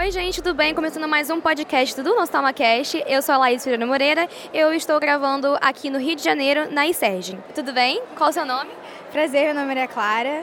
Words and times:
Oi, 0.00 0.10
gente, 0.10 0.40
tudo 0.40 0.54
bem? 0.54 0.74
Começando 0.74 1.06
mais 1.06 1.28
um 1.28 1.42
podcast 1.42 1.94
do 2.02 2.14
NostalmaCast. 2.14 3.04
Eu 3.06 3.20
sou 3.20 3.34
a 3.34 3.38
Laís 3.38 3.62
Firano 3.62 3.86
Moreira. 3.86 4.26
Eu 4.50 4.72
estou 4.72 4.98
gravando 4.98 5.58
aqui 5.60 5.90
no 5.90 5.98
Rio 5.98 6.16
de 6.16 6.24
Janeiro, 6.24 6.72
na 6.72 6.86
ISERG. 6.86 7.38
Tudo 7.54 7.70
bem? 7.74 8.00
Qual 8.16 8.30
o 8.30 8.32
seu 8.32 8.46
nome? 8.46 8.70
Prazer, 9.12 9.52
meu 9.52 9.54
nome 9.62 9.78
é 9.78 9.86
Clara. 9.86 10.42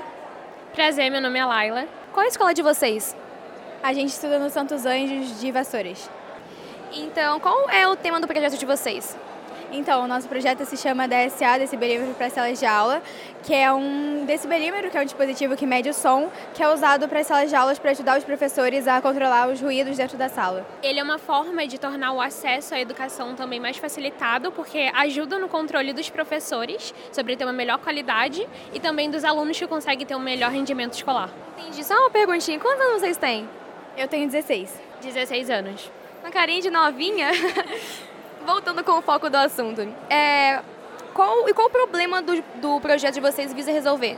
Prazer, 0.76 1.10
meu 1.10 1.20
nome 1.20 1.40
é 1.40 1.44
Laila. 1.44 1.88
Qual 2.14 2.24
a 2.24 2.30
escola 2.30 2.54
de 2.54 2.62
vocês? 2.62 3.18
A 3.82 3.94
gente 3.94 4.10
estuda 4.10 4.38
no 4.38 4.52
Santos 4.52 4.86
Anjos 4.86 5.42
de 5.42 5.52
Vassouras. 5.52 6.08
Então, 6.94 7.40
qual 7.40 7.68
é 7.72 7.88
o 7.88 7.96
tema 7.96 8.22
do 8.22 8.28
projeto 8.28 8.60
de 8.60 8.66
vocês? 8.66 9.18
Então, 9.72 10.06
o 10.06 10.08
nosso 10.08 10.30
projeto 10.30 10.64
se 10.66 10.78
chama 10.78 11.08
DSA, 11.08 11.60
Decibelímetro 11.60 12.14
para 12.14 12.30
Salas 12.30 12.58
de 12.58 12.66
Aula, 12.66 13.02
que 13.44 13.54
é 13.54 13.72
um 13.72 14.24
decibelímetro, 14.26 14.90
que 14.90 14.98
é 14.98 15.02
um 15.02 15.06
dispositivo 15.06 15.58
que 15.58 15.66
mede 15.66 15.90
o 15.90 15.94
som, 15.94 16.32
que 16.54 16.64
é 16.64 16.74
usado 16.74 17.08
para 17.10 17.20
as 17.20 17.28
salas 17.28 17.50
de 17.50 17.56
aulas 17.56 17.78
para 17.78 17.92
ajudar 17.92 18.18
os 18.18 18.24
professores 18.24 18.88
a 18.88 19.02
controlar 19.02 19.50
os 19.50 19.60
ruídos 19.60 19.98
dentro 19.98 20.18
da 20.18 20.30
sala. 20.30 20.66
Ele 20.82 21.00
é 21.00 21.04
uma 21.04 21.18
forma 21.18 21.68
de 21.68 21.78
tornar 21.78 22.14
o 22.14 22.22
acesso 22.22 22.76
à 22.76 22.80
educação 22.80 23.36
também 23.36 23.60
mais 23.60 23.76
facilitado, 23.76 24.54
porque 24.54 24.90
ajuda 24.94 25.38
no 25.38 25.50
controle 25.50 25.92
dos 25.92 26.10
professores 26.10 26.94
sobre 27.12 27.36
ter 27.36 27.44
uma 27.44 27.54
melhor 27.54 27.78
qualidade 27.80 28.48
e 28.74 28.80
também 28.80 29.12
dos 29.12 29.26
alunos 29.26 29.60
que 29.60 29.68
conseguem 29.68 30.06
ter 30.06 30.16
um 30.16 30.20
melhor 30.20 30.50
rendimento 30.50 30.94
escolar. 30.94 31.30
Entendi. 31.58 31.84
Só 31.84 31.94
uma 31.94 32.10
perguntinha. 32.10 32.58
Quantos 32.58 32.82
anos 32.82 33.02
vocês 33.02 33.18
têm? 33.18 33.50
Eu 33.98 34.08
tenho 34.08 34.28
16. 34.28 34.74
16 35.02 35.50
anos. 35.50 35.92
Uma 36.22 36.32
carinha 36.32 36.62
de 36.62 36.70
novinha. 36.70 37.32
Voltando 38.48 38.82
com 38.82 38.94
o 38.94 39.02
foco 39.02 39.30
do 39.30 39.36
assunto. 39.36 39.82
É, 40.10 40.62
qual, 41.14 41.50
e 41.50 41.54
qual 41.54 41.68
o 41.68 41.70
problema 41.70 42.22
do, 42.22 42.42
do 42.62 42.80
projeto 42.80 43.16
de 43.16 43.20
vocês 43.20 43.54
visa 43.54 43.74
resolver? 43.74 44.18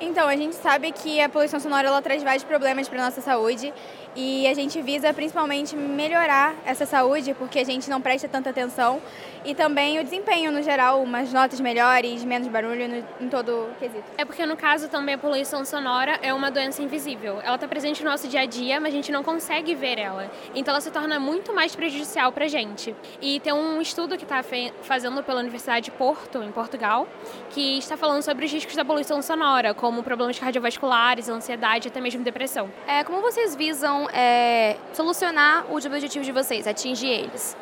Então, 0.00 0.26
a 0.26 0.34
gente 0.34 0.56
sabe 0.56 0.90
que 0.90 1.20
a 1.20 1.28
poluição 1.28 1.60
sonora 1.60 1.86
ela 1.86 2.02
traz 2.02 2.24
vários 2.24 2.42
problemas 2.42 2.88
para 2.88 3.00
nossa 3.00 3.20
saúde 3.20 3.72
e 4.14 4.46
a 4.46 4.54
gente 4.54 4.80
visa 4.82 5.12
principalmente 5.12 5.74
melhorar 5.74 6.54
essa 6.64 6.84
saúde 6.84 7.34
porque 7.34 7.58
a 7.58 7.64
gente 7.64 7.88
não 7.88 8.00
presta 8.00 8.28
tanta 8.28 8.50
atenção 8.50 9.00
e 9.44 9.54
também 9.54 9.98
o 9.98 10.04
desempenho 10.04 10.52
no 10.52 10.62
geral, 10.62 11.02
umas 11.02 11.32
notas 11.32 11.58
melhores, 11.60 12.24
menos 12.24 12.46
barulho 12.46 12.88
no, 12.88 13.24
em 13.24 13.28
todo 13.28 13.48
o 13.48 13.74
quesito. 13.78 14.04
É 14.16 14.24
porque 14.24 14.46
no 14.46 14.56
caso 14.56 14.88
também 14.88 15.16
a 15.16 15.18
poluição 15.18 15.64
sonora 15.64 16.18
é 16.22 16.32
uma 16.32 16.50
doença 16.50 16.82
invisível. 16.82 17.40
Ela 17.42 17.56
está 17.56 17.66
presente 17.66 18.04
no 18.04 18.10
nosso 18.10 18.28
dia 18.28 18.42
a 18.42 18.46
dia, 18.46 18.80
mas 18.80 18.92
a 18.92 18.96
gente 18.96 19.10
não 19.10 19.24
consegue 19.24 19.74
ver 19.74 19.98
ela. 19.98 20.30
Então 20.54 20.72
ela 20.72 20.80
se 20.80 20.90
torna 20.90 21.18
muito 21.18 21.52
mais 21.52 21.74
prejudicial 21.74 22.30
para 22.30 22.44
a 22.44 22.48
gente. 22.48 22.94
E 23.20 23.40
tem 23.40 23.52
um 23.52 23.80
estudo 23.80 24.16
que 24.16 24.22
está 24.22 24.44
fazendo 24.82 25.22
pela 25.22 25.40
Universidade 25.40 25.86
de 25.86 25.90
Porto, 25.90 26.42
em 26.42 26.52
Portugal, 26.52 27.08
que 27.50 27.78
está 27.78 27.96
falando 27.96 28.22
sobre 28.22 28.44
os 28.44 28.52
riscos 28.52 28.76
da 28.76 28.84
poluição 28.84 29.20
sonora, 29.22 29.74
como 29.74 30.02
problemas 30.02 30.38
cardiovasculares, 30.38 31.28
ansiedade 31.28 31.88
e 31.88 31.90
até 31.90 32.00
mesmo 32.00 32.22
depressão. 32.22 32.70
É, 32.86 33.02
como 33.02 33.20
vocês 33.20 33.56
visam 33.56 34.01
é, 34.10 34.76
solucionar 34.92 35.72
os 35.72 35.84
objetivos 35.84 36.26
de 36.26 36.32
vocês, 36.32 36.66
atingir 36.66 37.08
eles? 37.08 37.56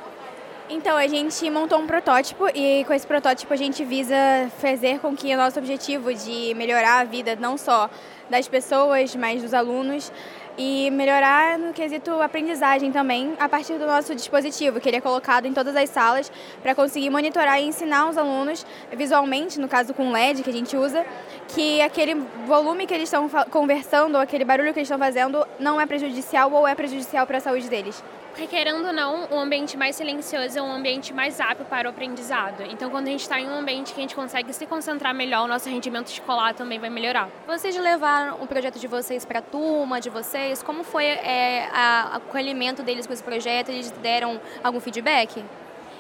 Então, 0.69 0.96
a 0.96 1.08
gente 1.08 1.50
montou 1.50 1.80
um 1.80 1.86
protótipo 1.86 2.46
e 2.55 2.84
com 2.84 2.92
esse 2.92 3.05
protótipo 3.05 3.52
a 3.52 3.56
gente 3.56 3.84
visa 3.84 4.14
fazer 4.61 5.00
com 5.00 5.16
que 5.16 5.34
o 5.34 5.36
nosso 5.36 5.58
objetivo 5.58 6.14
de 6.14 6.55
melhorar 6.55 7.01
a 7.01 7.05
vida 7.05 7.34
não 7.34 7.58
só 7.58 7.90
das 8.30 8.46
pessoas, 8.46 9.17
mas 9.17 9.42
dos 9.42 9.52
alunos 9.52 10.12
e 10.56 10.90
melhorar 10.90 11.58
no 11.58 11.72
quesito 11.72 12.11
aprendizagem 12.22 12.92
também 12.92 13.34
a 13.38 13.48
partir 13.48 13.78
do 13.78 13.86
nosso 13.86 14.14
dispositivo, 14.14 14.80
que 14.80 14.88
ele 14.88 14.96
é 14.96 15.00
colocado 15.00 15.46
em 15.46 15.52
todas 15.52 15.74
as 15.77 15.88
salas 15.90 16.30
para 16.62 16.74
conseguir 16.74 17.11
monitorar 17.11 17.61
e 17.61 17.64
ensinar 17.64 18.08
os 18.08 18.18
alunos 18.18 18.66
visualmente, 18.92 19.58
no 19.58 19.68
caso 19.68 19.94
com 19.94 20.10
LED 20.10 20.42
que 20.42 20.50
a 20.50 20.52
gente 20.52 20.77
usa, 20.77 21.05
que 21.48 21.80
aquele 21.80 22.14
volume 22.46 22.86
que 22.86 22.94
eles 22.94 23.05
estão 23.05 23.28
conversando, 23.50 24.14
ou 24.14 24.20
aquele 24.20 24.44
barulho 24.44 24.72
que 24.72 24.78
eles 24.78 24.89
estão 24.89 24.98
fazendo 24.98 25.46
não 25.58 25.80
é 25.80 25.86
prejudicial 25.86 26.52
ou 26.52 26.66
é 26.66 26.74
prejudicial 26.74 27.27
para 27.27 27.39
a 27.39 27.40
saúde 27.40 27.68
deles. 27.68 28.02
Porque, 28.40 28.56
querendo 28.56 28.86
ou 28.86 28.92
não, 28.95 29.28
um 29.30 29.39
ambiente 29.39 29.77
mais 29.77 29.96
silencioso 29.96 30.58
é 30.58 30.62
um 30.62 30.73
ambiente 30.73 31.12
mais 31.12 31.39
apto 31.39 31.62
para 31.67 31.86
o 31.86 31.90
aprendizado. 31.90 32.62
Então, 32.70 32.89
quando 32.89 33.06
a 33.08 33.11
gente 33.11 33.20
está 33.20 33.39
em 33.39 33.46
um 33.46 33.55
ambiente 33.55 33.92
que 33.92 34.01
a 34.01 34.02
gente 34.02 34.14
consegue 34.14 34.51
se 34.55 34.64
concentrar 34.64 35.14
melhor, 35.14 35.45
o 35.45 35.46
nosso 35.46 35.68
rendimento 35.68 36.06
escolar 36.06 36.55
também 36.55 36.78
vai 36.78 36.89
melhorar. 36.89 37.28
Vocês 37.46 37.77
levaram 37.77 38.42
o 38.42 38.46
projeto 38.46 38.78
de 38.78 38.86
vocês 38.86 39.27
para 39.27 39.40
a 39.40 39.42
turma 39.42 40.01
de 40.01 40.08
vocês? 40.08 40.62
Como 40.62 40.83
foi 40.83 41.05
é, 41.05 41.68
a, 41.70 42.12
o 42.14 42.17
acolhimento 42.17 42.83
deles 42.83 43.06
com 43.06 43.12
esse 43.12 43.23
projeto? 43.23 43.68
Eles 43.68 43.90
deram 44.01 44.40
algum 44.64 44.80
feedback? 44.80 45.45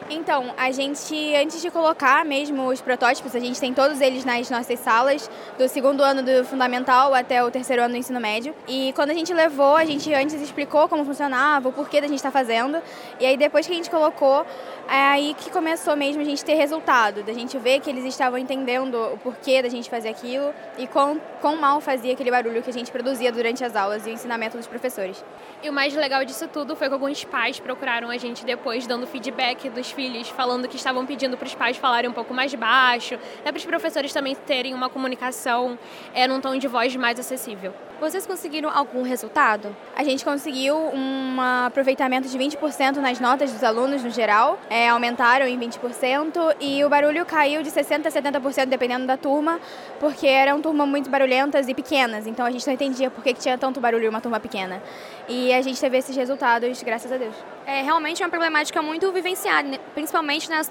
Então, 0.08 0.54
a 0.56 0.70
gente, 0.70 1.34
antes 1.36 1.60
de 1.60 1.70
colocar 1.70 2.24
mesmo 2.24 2.68
os 2.68 2.80
protótipos, 2.80 3.34
a 3.36 3.40
gente 3.40 3.60
tem 3.60 3.74
todos 3.74 4.00
eles 4.00 4.24
nas 4.24 4.48
nossas 4.50 4.78
salas, 4.80 5.30
do 5.58 5.68
segundo 5.68 6.02
ano 6.02 6.22
do 6.22 6.44
fundamental 6.44 7.14
até 7.14 7.44
o 7.44 7.50
terceiro 7.50 7.82
ano 7.82 7.94
do 7.94 7.98
ensino 7.98 8.20
médio. 8.20 8.54
E 8.66 8.92
quando 8.94 9.10
a 9.10 9.14
gente 9.14 9.32
levou, 9.32 9.76
a 9.76 9.84
gente 9.84 10.12
antes 10.14 10.40
explicou 10.40 10.88
como 10.88 11.04
funcionava, 11.04 11.68
o 11.68 11.72
porquê 11.72 12.00
da 12.00 12.08
gente 12.08 12.16
estar 12.16 12.30
tá 12.30 12.38
fazendo. 12.38 12.82
E 13.20 13.26
aí 13.26 13.36
depois 13.36 13.66
que 13.66 13.72
a 13.72 13.76
gente 13.76 13.90
colocou, 13.90 14.44
é 14.88 14.96
aí 14.96 15.34
que 15.34 15.50
começou 15.50 15.94
mesmo 15.94 16.22
a 16.22 16.24
gente 16.24 16.44
ter 16.44 16.54
resultado, 16.54 17.22
da 17.22 17.32
gente 17.32 17.56
ver 17.58 17.80
que 17.80 17.90
eles 17.90 18.04
estavam 18.04 18.38
entendendo 18.38 18.94
o 19.14 19.18
porquê 19.18 19.62
da 19.62 19.68
gente 19.68 19.88
fazer 19.88 20.08
aquilo 20.08 20.52
e 20.78 20.86
quão, 20.86 21.20
quão 21.40 21.56
mal 21.56 21.80
fazia 21.80 22.12
aquele 22.12 22.30
barulho 22.30 22.62
que 22.62 22.70
a 22.70 22.72
gente 22.72 22.90
produzia 22.90 23.30
durante 23.30 23.64
as 23.64 23.76
aulas 23.76 24.06
e 24.06 24.10
o 24.10 24.12
ensinamento 24.12 24.56
dos 24.56 24.66
professores. 24.66 25.24
E 25.62 25.68
o 25.68 25.72
mais 25.72 25.94
legal 25.94 26.24
disso 26.24 26.48
tudo 26.48 26.74
foi 26.74 26.88
que 26.88 26.94
alguns 26.94 27.22
pais 27.24 27.60
procuraram 27.60 28.10
a 28.10 28.16
gente 28.16 28.44
depois, 28.44 28.86
dando 28.86 29.06
feedback 29.06 29.68
dos 29.68 29.89
filhos, 29.90 30.28
falando 30.28 30.68
que 30.68 30.76
estavam 30.76 31.04
pedindo 31.04 31.36
para 31.36 31.46
os 31.46 31.54
pais 31.54 31.76
falarem 31.76 32.08
um 32.08 32.12
pouco 32.12 32.32
mais 32.32 32.54
baixo, 32.54 33.14
até 33.40 33.50
para 33.50 33.58
os 33.58 33.64
professores 33.64 34.12
também 34.12 34.34
terem 34.34 34.74
uma 34.74 34.88
comunicação 34.88 35.78
é, 36.14 36.26
num 36.26 36.40
tom 36.40 36.56
de 36.56 36.68
voz 36.68 36.94
mais 36.96 37.18
acessível. 37.18 37.72
Vocês 38.00 38.26
conseguiram 38.26 38.70
algum 38.70 39.02
resultado? 39.02 39.76
A 39.94 40.02
gente 40.02 40.24
conseguiu 40.24 40.74
um 40.74 41.38
aproveitamento 41.66 42.28
de 42.28 42.38
20% 42.38 42.96
nas 42.96 43.20
notas 43.20 43.52
dos 43.52 43.62
alunos 43.62 44.02
no 44.02 44.08
geral, 44.08 44.58
é, 44.70 44.88
aumentaram 44.88 45.46
em 45.46 45.60
20% 45.60 46.56
e 46.58 46.82
o 46.82 46.88
barulho 46.88 47.26
caiu 47.26 47.62
de 47.62 47.70
60% 47.70 48.06
a 48.06 48.10
70% 48.10 48.66
dependendo 48.66 49.06
da 49.06 49.18
turma, 49.18 49.60
porque 49.98 50.26
eram 50.26 50.62
turmas 50.62 50.88
muito 50.88 51.10
barulhentas 51.10 51.68
e 51.68 51.74
pequenas, 51.74 52.26
então 52.26 52.46
a 52.46 52.50
gente 52.50 52.66
não 52.66 52.72
entendia 52.72 53.10
por 53.10 53.22
que, 53.22 53.34
que 53.34 53.40
tinha 53.40 53.58
tanto 53.58 53.80
barulho 53.80 54.06
em 54.06 54.08
uma 54.08 54.20
turma 54.22 54.40
pequena. 54.40 54.82
E 55.28 55.52
a 55.52 55.60
gente 55.60 55.78
teve 55.78 55.98
esses 55.98 56.16
resultados, 56.16 56.82
graças 56.82 57.12
a 57.12 57.18
Deus. 57.18 57.34
É 57.66 57.82
realmente 57.82 58.22
uma 58.22 58.30
problemática 58.30 58.80
muito 58.80 59.12
vivenciada, 59.12 59.68
né? 59.68 59.78
Principalmente 59.94 60.48
nas 60.48 60.70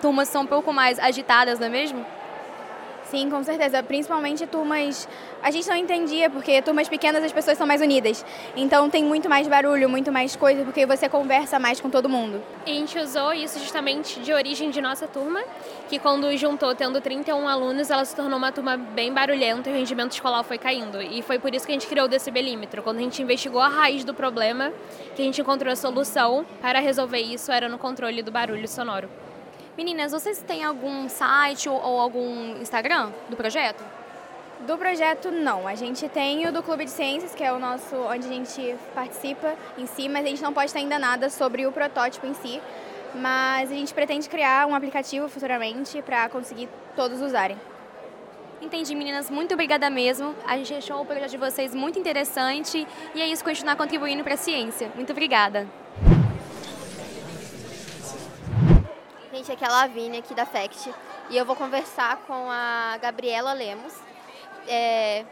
turmas 0.00 0.28
que 0.28 0.32
são 0.32 0.42
um 0.42 0.46
pouco 0.46 0.72
mais 0.72 0.98
agitadas, 0.98 1.58
não 1.58 1.66
é 1.66 1.70
mesmo? 1.70 2.04
Sim, 3.10 3.30
com 3.30 3.42
certeza. 3.44 3.82
Principalmente 3.82 4.46
turmas. 4.46 5.08
A 5.42 5.50
gente 5.50 5.68
não 5.68 5.76
entendia, 5.76 6.28
porque 6.28 6.60
turmas 6.60 6.88
pequenas 6.88 7.22
as 7.22 7.32
pessoas 7.32 7.56
são 7.56 7.66
mais 7.66 7.80
unidas. 7.80 8.24
Então 8.56 8.90
tem 8.90 9.04
muito 9.04 9.28
mais 9.28 9.46
barulho, 9.46 9.88
muito 9.88 10.10
mais 10.10 10.34
coisa, 10.34 10.64
porque 10.64 10.84
você 10.84 11.08
conversa 11.08 11.58
mais 11.58 11.80
com 11.80 11.88
todo 11.88 12.08
mundo. 12.08 12.42
E 12.66 12.72
a 12.72 12.74
gente 12.74 12.98
usou 12.98 13.32
isso 13.32 13.60
justamente 13.60 14.18
de 14.20 14.32
origem 14.32 14.70
de 14.70 14.80
nossa 14.80 15.06
turma, 15.06 15.40
que 15.88 16.00
quando 16.00 16.36
juntou, 16.36 16.74
tendo 16.74 17.00
31 17.00 17.48
alunos, 17.48 17.90
ela 17.90 18.04
se 18.04 18.16
tornou 18.16 18.38
uma 18.38 18.50
turma 18.50 18.76
bem 18.76 19.12
barulhenta 19.12 19.70
e 19.70 19.72
o 19.72 19.76
rendimento 19.76 20.12
escolar 20.12 20.42
foi 20.42 20.58
caindo. 20.58 21.00
E 21.00 21.22
foi 21.22 21.38
por 21.38 21.54
isso 21.54 21.64
que 21.64 21.72
a 21.72 21.74
gente 21.74 21.86
criou 21.86 22.06
o 22.06 22.08
decibelímetro. 22.08 22.82
Quando 22.82 22.98
a 22.98 23.02
gente 23.02 23.22
investigou 23.22 23.60
a 23.60 23.68
raiz 23.68 24.04
do 24.04 24.14
problema, 24.14 24.72
que 25.14 25.22
a 25.22 25.24
gente 25.24 25.40
encontrou 25.40 25.72
a 25.72 25.76
solução 25.76 26.44
para 26.60 26.80
resolver 26.80 27.20
isso 27.20 27.52
era 27.52 27.68
no 27.68 27.78
controle 27.78 28.20
do 28.20 28.32
barulho 28.32 28.66
sonoro. 28.66 29.08
Meninas, 29.76 30.12
vocês 30.12 30.42
têm 30.42 30.64
algum 30.64 31.06
site 31.06 31.68
ou, 31.68 31.76
ou 31.76 32.00
algum 32.00 32.56
Instagram 32.62 33.12
do 33.28 33.36
projeto? 33.36 33.84
Do 34.60 34.78
projeto, 34.78 35.30
não. 35.30 35.68
A 35.68 35.74
gente 35.74 36.08
tem 36.08 36.48
o 36.48 36.52
do 36.52 36.62
Clube 36.62 36.86
de 36.86 36.90
Ciências, 36.90 37.34
que 37.34 37.44
é 37.44 37.52
o 37.52 37.58
nosso, 37.58 37.94
onde 37.94 38.26
a 38.26 38.30
gente 38.30 38.74
participa 38.94 39.54
em 39.76 39.86
si, 39.86 40.08
mas 40.08 40.24
a 40.24 40.28
gente 40.28 40.42
não 40.42 40.54
pode 40.54 40.72
ter 40.72 40.78
ainda 40.78 40.98
nada 40.98 41.28
sobre 41.28 41.66
o 41.66 41.72
protótipo 41.72 42.26
em 42.26 42.32
si. 42.32 42.58
Mas 43.14 43.70
a 43.70 43.74
gente 43.74 43.92
pretende 43.92 44.30
criar 44.30 44.66
um 44.66 44.74
aplicativo 44.74 45.28
futuramente 45.28 46.00
para 46.00 46.26
conseguir 46.30 46.70
todos 46.94 47.20
usarem. 47.20 47.58
Entendi, 48.62 48.94
meninas. 48.94 49.28
Muito 49.28 49.52
obrigada 49.52 49.90
mesmo. 49.90 50.34
A 50.46 50.56
gente 50.56 50.72
achou 50.72 51.02
o 51.02 51.04
projeto 51.04 51.30
de 51.30 51.36
vocês 51.36 51.74
muito 51.74 51.98
interessante 51.98 52.86
e 53.14 53.20
é 53.20 53.26
isso, 53.26 53.44
continuar 53.44 53.76
contribuindo 53.76 54.24
para 54.24 54.34
a 54.34 54.38
ciência. 54.38 54.90
Muito 54.94 55.12
obrigada. 55.12 55.66
Gente, 59.36 59.52
aqui 59.52 59.64
é 59.64 59.68
a 59.68 59.70
Lavínia, 59.70 60.20
aqui 60.20 60.32
da 60.32 60.46
FECT, 60.46 60.94
e 61.28 61.36
eu 61.36 61.44
vou 61.44 61.54
conversar 61.54 62.16
com 62.26 62.50
a 62.50 62.96
Gabriela 63.02 63.52
Lemos. 63.52 63.92
É... 64.66 65.26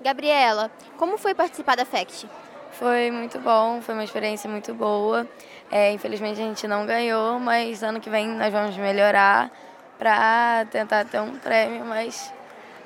Gabriela, 0.00 0.70
como 0.96 1.18
foi 1.18 1.34
participar 1.34 1.76
da 1.76 1.84
FECT? 1.84 2.28
Foi 2.70 3.10
muito 3.10 3.40
bom, 3.40 3.82
foi 3.82 3.94
uma 3.94 4.04
experiência 4.04 4.48
muito 4.48 4.72
boa. 4.72 5.26
É, 5.68 5.90
infelizmente 5.90 6.40
a 6.40 6.44
gente 6.44 6.68
não 6.68 6.86
ganhou, 6.86 7.40
mas 7.40 7.82
ano 7.82 7.98
que 7.98 8.08
vem 8.08 8.28
nós 8.28 8.52
vamos 8.52 8.76
melhorar 8.76 9.50
para 9.98 10.64
tentar 10.70 11.04
ter 11.06 11.20
um 11.20 11.36
prêmio, 11.36 11.84
mas 11.84 12.32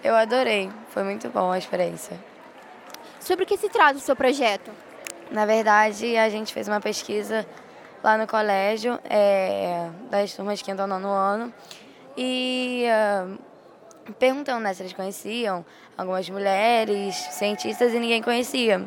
eu 0.03 0.15
adorei, 0.15 0.71
foi 0.89 1.03
muito 1.03 1.29
bom 1.29 1.53
a 1.53 1.59
experiência. 1.59 2.19
Sobre 3.21 3.45
o 3.45 3.47
que 3.47 3.59
se 3.59 3.69
trata 3.69 3.99
o 3.99 4.01
seu 4.01 4.17
projeto? 4.17 4.71
Na 5.31 5.45
verdade, 5.45 6.17
a 6.17 6.31
gente 6.31 6.55
fez 6.55 6.69
uma 6.69 6.81
pesquisa 6.81 7.47
lá 8.05 8.19
no 8.19 8.27
colégio, 8.27 9.01
é, 9.09 9.89
das 10.11 10.35
turmas 10.35 10.61
que 10.61 10.71
entram 10.71 10.87
no 10.87 11.09
ano, 11.09 11.53
e 12.15 12.85
uh, 12.87 13.39
perguntando 14.19 14.61
né, 14.61 14.75
se 14.75 14.83
eles 14.83 14.93
conheciam 14.93 15.65
algumas 15.97 16.29
mulheres, 16.29 17.17
cientistas, 17.17 17.95
e 17.95 17.99
ninguém 17.99 18.23
conhecia. 18.23 18.85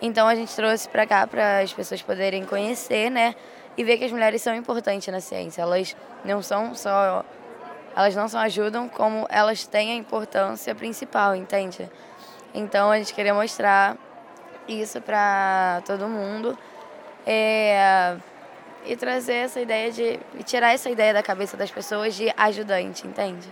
Então 0.00 0.28
a 0.28 0.34
gente 0.36 0.54
trouxe 0.54 0.88
para 0.88 1.04
cá 1.04 1.26
para 1.26 1.58
as 1.58 1.72
pessoas 1.72 2.00
poderem 2.02 2.44
conhecer, 2.44 3.10
né, 3.10 3.34
e 3.76 3.82
ver 3.82 3.98
que 3.98 4.04
as 4.04 4.12
mulheres 4.12 4.40
são 4.40 4.54
importantes 4.54 5.08
na 5.08 5.20
ciência. 5.20 5.62
Elas 5.62 5.96
não 6.24 6.40
são 6.40 6.72
só 6.72 7.24
elas 7.96 8.14
não 8.14 8.28
só 8.28 8.38
ajudam, 8.40 8.90
como 8.90 9.26
elas 9.30 9.66
têm 9.66 9.90
a 9.90 9.94
importância 9.94 10.74
principal, 10.74 11.34
entende? 11.34 11.90
Então 12.54 12.90
a 12.90 12.98
gente 12.98 13.12
queria 13.12 13.32
mostrar 13.32 13.96
isso 14.68 15.00
para 15.00 15.82
todo 15.86 16.06
mundo 16.06 16.56
é, 17.26 18.16
e 18.86 18.96
trazer 18.96 19.34
essa 19.34 19.60
ideia 19.60 19.90
de 19.90 20.20
e 20.38 20.42
tirar 20.42 20.72
essa 20.72 20.88
ideia 20.88 21.12
da 21.12 21.22
cabeça 21.22 21.56
das 21.56 21.70
pessoas 21.70 22.14
de 22.14 22.32
ajudante, 22.36 23.06
entende? 23.06 23.48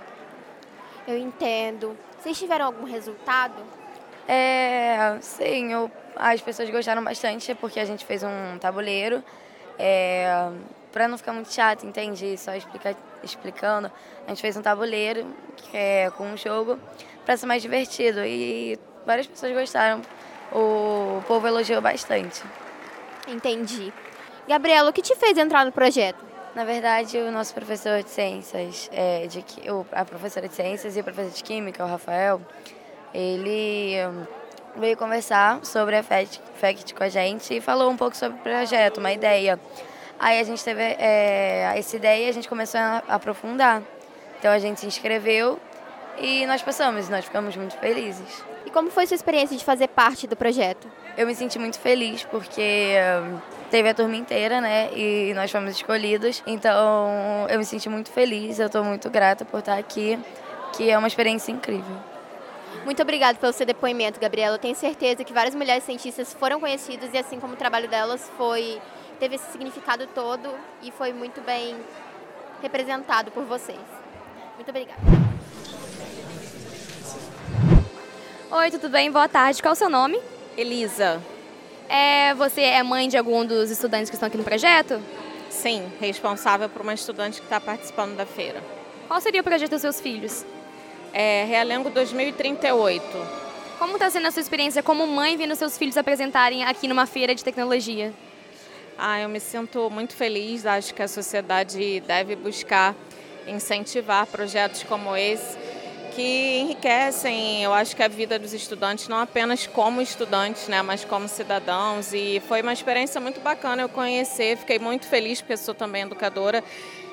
Eu 1.07 1.19
entendo. 1.19 1.97
Vocês 2.19 2.39
tiveram 2.39 2.67
algum 2.67 2.85
resultado? 2.85 3.55
É, 4.27 5.19
sim, 5.21 5.73
eu, 5.73 5.91
as 6.17 6.41
pessoas 6.41 6.71
gostaram 6.71 7.05
bastante 7.05 7.55
porque 7.55 7.79
a 7.79 7.85
gente 7.85 8.05
fez 8.05 8.23
um 8.23 8.59
tabuleiro. 8.59 9.23
É, 9.79 10.51
para 10.93 11.09
não 11.09 11.19
ficar 11.19 11.33
muito 11.33 11.53
chato, 11.53 11.85
entende? 11.85 12.39
Só 12.39 12.55
explica, 12.55 12.97
explicando, 13.23 13.91
a 14.25 14.29
gente 14.29 14.41
fez 14.41 14.57
um 14.57 14.63
tabuleiro 14.63 15.27
que 15.57 15.77
é 15.77 16.11
com 16.17 16.25
um 16.25 16.37
jogo 16.37 16.79
para 17.25 17.37
ser 17.37 17.47
mais 17.47 17.61
divertido 17.61 18.25
e 18.25 18.79
várias 19.05 19.27
pessoas 19.27 19.53
gostaram. 19.53 20.01
O 20.53 21.21
povo 21.27 21.49
elogiou 21.49 21.83
bastante. 21.83 22.43
Entendi. 23.27 23.93
Gabriela, 24.47 24.91
o 24.91 24.93
que 24.93 25.01
te 25.01 25.15
fez 25.17 25.39
entrar 25.39 25.65
no 25.65 25.73
projeto? 25.73 26.19
Na 26.55 26.65
verdade, 26.65 27.17
o 27.17 27.33
nosso 27.33 27.55
professor 27.55 28.03
de 28.03 28.11
ciências, 28.11 28.91
é, 28.93 29.27
de, 29.27 29.45
a 29.91 30.05
professora 30.05 30.47
de 30.47 30.55
ciências 30.55 30.97
e 30.97 31.01
o 31.01 31.05
professor 31.05 31.33
de 31.33 31.43
química, 31.43 31.83
o 31.83 31.89
Rafael, 31.89 32.41
ele 33.13 33.97
hum, 34.07 34.25
veio 34.77 34.97
conversar 34.97 35.65
sobre 35.65 35.97
a 35.97 36.03
FACT 36.03 36.95
com 36.95 37.03
a 37.03 37.09
gente 37.09 37.55
e 37.57 37.61
falou 37.61 37.91
um 37.91 37.97
pouco 37.97 38.17
sobre 38.17 38.39
o 38.39 38.43
projeto, 38.43 38.99
uma 38.99 39.13
ideia. 39.13 39.59
Aí 40.19 40.39
a 40.39 40.45
gente 40.45 40.63
teve 40.63 40.83
é, 40.83 41.73
essa 41.77 41.97
ideia 41.97 42.27
e 42.27 42.29
a 42.29 42.33
gente 42.33 42.49
começou 42.49 42.79
a 42.79 43.03
aprofundar. 43.09 43.83
Então 44.39 44.53
a 44.53 44.59
gente 44.59 44.79
se 44.79 44.87
inscreveu 44.87 45.59
e 46.19 46.45
nós 46.47 46.63
passamos, 46.63 47.09
nós 47.09 47.25
ficamos 47.25 47.57
muito 47.57 47.77
felizes. 47.79 48.45
E 48.67 48.71
como 48.71 48.91
foi 48.91 49.07
sua 49.07 49.15
experiência 49.15 49.57
de 49.57 49.65
fazer 49.65 49.89
parte 49.89 50.27
do 50.27 50.37
projeto? 50.37 50.87
Eu 51.17 51.27
me 51.27 51.35
senti 51.35 51.59
muito 51.59 51.79
feliz 51.79 52.25
porque 52.25 52.95
hum, 53.23 53.39
teve 53.75 53.89
a 53.89 53.95
turma 53.95 54.15
inteira, 54.15 54.61
né? 54.61 54.89
E 54.95 55.35
nós 55.35 55.51
fomos 55.51 55.75
escolhidos. 55.75 56.45
Então 56.47 57.45
eu 57.49 57.59
me 57.59 57.65
senti 57.65 57.89
muito 57.89 58.09
feliz, 58.09 58.61
eu 58.61 58.67
estou 58.67 58.85
muito 58.85 59.11
grata 59.11 59.45
por 59.45 59.59
estar 59.59 59.77
aqui, 59.77 60.17
que 60.77 60.89
é 60.89 60.97
uma 60.97 61.09
experiência 61.09 61.51
incrível. 61.51 61.97
Muito 62.85 63.03
obrigada 63.03 63.37
pelo 63.37 63.53
seu 63.53 63.67
depoimento, 63.67 64.21
Gabriela. 64.21 64.55
Eu 64.55 64.61
tenho 64.61 64.77
certeza 64.77 65.25
que 65.25 65.33
várias 65.33 65.57
mulheres 65.57 65.83
cientistas 65.83 66.33
foram 66.33 66.61
conhecidas 66.61 67.11
e 67.13 67.19
assim 67.19 67.41
como 67.41 67.55
o 67.55 67.57
trabalho 67.57 67.89
delas 67.89 68.31
foi 68.37 68.81
teve 69.19 69.35
esse 69.35 69.51
significado 69.51 70.07
todo 70.07 70.55
e 70.81 70.93
foi 70.93 71.13
muito 71.13 71.41
bem 71.41 71.75
representado 72.63 73.33
por 73.33 73.43
vocês. 73.43 73.81
Muito 74.55 74.69
obrigada. 74.69 75.01
Oi, 78.53 78.71
tudo 78.71 78.89
bem? 78.89 79.11
Boa 79.11 79.29
tarde. 79.29 79.61
Qual 79.61 79.73
é 79.73 79.73
o 79.73 79.77
seu 79.77 79.91
nome? 79.91 80.21
Elisa. 80.57 81.21
É, 81.97 82.35
você 82.35 82.63
é 82.63 82.83
mãe 82.83 83.09
de 83.09 83.17
algum 83.17 83.47
dos 83.47 83.71
estudantes 83.71 84.11
que 84.11 84.17
estão 84.17 84.27
aqui 84.27 84.37
no 84.37 84.43
projeto? 84.43 85.01
Sim, 85.49 85.93
responsável 86.01 86.69
por 86.69 86.83
uma 86.83 86.93
estudante 86.93 87.39
que 87.39 87.47
está 87.47 87.61
participando 87.61 88.17
da 88.17 88.27
feira. 88.27 88.61
Qual 89.07 89.21
seria 89.21 89.41
o 89.41 89.45
projeto 89.45 89.71
dos 89.71 89.81
seus 89.81 90.01
filhos? 90.01 90.45
É 91.13 91.45
Realengo 91.45 91.91
2038. 91.91 93.05
Como 93.79 93.93
está 93.93 94.11
sendo 94.11 94.27
a 94.27 94.33
sua 94.33 94.41
experiência 94.41 94.83
como 94.83 95.07
mãe 95.07 95.37
vendo 95.37 95.55
seus 95.55 95.79
filhos 95.79 95.97
apresentarem 95.97 96.65
aqui 96.65 96.89
numa 96.89 97.07
feira 97.07 97.33
de 97.33 97.45
tecnologia? 97.45 98.13
Ah, 98.99 99.21
eu 99.21 99.29
me 99.29 99.39
sinto 99.39 99.89
muito 99.89 100.17
feliz. 100.17 100.67
Acho 100.67 100.93
que 100.93 101.03
a 101.03 101.07
sociedade 101.07 102.01
deve 102.01 102.35
buscar 102.35 102.93
incentivar 103.47 104.27
projetos 104.27 104.83
como 104.83 105.17
esse 105.17 105.57
que 106.15 106.59
enriquecem, 106.61 107.63
eu 107.63 107.73
acho 107.73 107.97
que 107.97 108.03
a 108.03 108.09
vida 108.09 108.39
dos 108.39 108.53
estudantes, 108.53 109.09
não 109.09 109.19
apenas 109.19 109.67
como 109.67 110.01
estudantes, 110.01 110.69
né, 110.69 110.81
mas 110.83 111.05
como 111.05 111.29
cidadãos. 111.29 112.13
E 112.13 112.41
foi 112.47 112.63
uma 112.63 112.73
experiência 112.73 113.21
muito 113.21 113.41
bacana 113.41 113.83
eu 113.83 113.89
conhecer, 113.89 114.57
fiquei 114.57 114.79
muito 114.79 115.07
feliz, 115.07 115.41
porque 115.41 115.57
sou 115.57 115.75
também 115.75 116.03
educadora, 116.03 116.63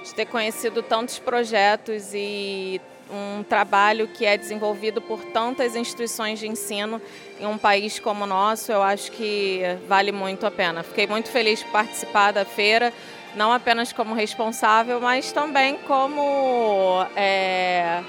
de 0.04 0.14
ter 0.14 0.26
conhecido 0.26 0.82
tantos 0.84 1.20
projetos 1.20 2.14
e 2.14 2.80
um 3.12 3.44
trabalho 3.44 4.08
que 4.08 4.26
é 4.26 4.38
desenvolvido 4.38 5.02
por 5.02 5.24
tantas 5.26 5.76
instituições 5.76 6.40
de 6.40 6.48
ensino 6.48 7.02
em 7.40 7.46
um 7.46 7.58
país 7.58 8.00
como 8.00 8.24
o 8.24 8.28
nosso, 8.28 8.72
eu 8.72 8.82
acho 8.82 9.12
que 9.12 9.62
vale 9.88 10.12
muito 10.12 10.46
a 10.46 10.52
pena. 10.52 10.82
Fiquei 10.82 11.08
muito 11.08 11.30
feliz 11.30 11.60
de 11.60 11.66
participar 11.66 12.32
da 12.32 12.46
feira, 12.46 12.94
não 13.36 13.52
apenas 13.52 13.92
como 13.92 14.14
responsável, 14.14 15.02
mas 15.02 15.32
também 15.32 15.78
como 15.88 17.06
é, 17.16 18.02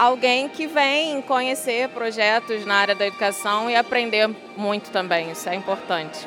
alguém 0.00 0.48
que 0.48 0.66
vem 0.66 1.20
conhecer 1.20 1.90
projetos 1.90 2.64
na 2.64 2.76
área 2.76 2.94
da 2.94 3.06
educação 3.06 3.68
e 3.68 3.76
aprender 3.76 4.30
muito 4.56 4.90
também, 4.90 5.30
isso 5.30 5.46
é 5.46 5.54
importante. 5.54 6.26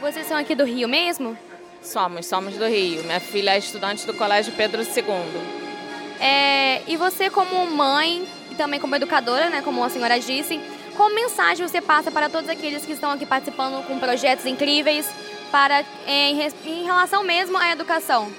Vocês 0.00 0.26
são 0.26 0.34
aqui 0.38 0.54
do 0.54 0.64
Rio 0.64 0.88
mesmo? 0.88 1.36
Somos, 1.82 2.24
somos 2.24 2.56
do 2.56 2.66
Rio. 2.66 3.04
Minha 3.04 3.20
filha 3.20 3.50
é 3.50 3.58
estudante 3.58 4.06
do 4.06 4.14
Colégio 4.14 4.54
Pedro 4.54 4.80
II. 4.80 6.20
É, 6.20 6.80
e 6.88 6.96
você, 6.96 7.28
como 7.28 7.66
mãe 7.66 8.26
e 8.50 8.54
também 8.54 8.80
como 8.80 8.96
educadora, 8.96 9.50
né, 9.50 9.60
como 9.60 9.84
a 9.84 9.90
senhora 9.90 10.18
disse, 10.18 10.58
qual 10.96 11.10
mensagem 11.10 11.68
você 11.68 11.82
passa 11.82 12.10
para 12.10 12.30
todos 12.30 12.48
aqueles 12.48 12.86
que 12.86 12.92
estão 12.92 13.10
aqui 13.10 13.26
participando 13.26 13.86
com 13.86 13.98
projetos 13.98 14.46
incríveis 14.46 15.06
para 15.50 15.84
em, 16.06 16.40
em 16.64 16.84
relação 16.84 17.22
mesmo 17.22 17.58
à 17.58 17.72
educação? 17.72 18.32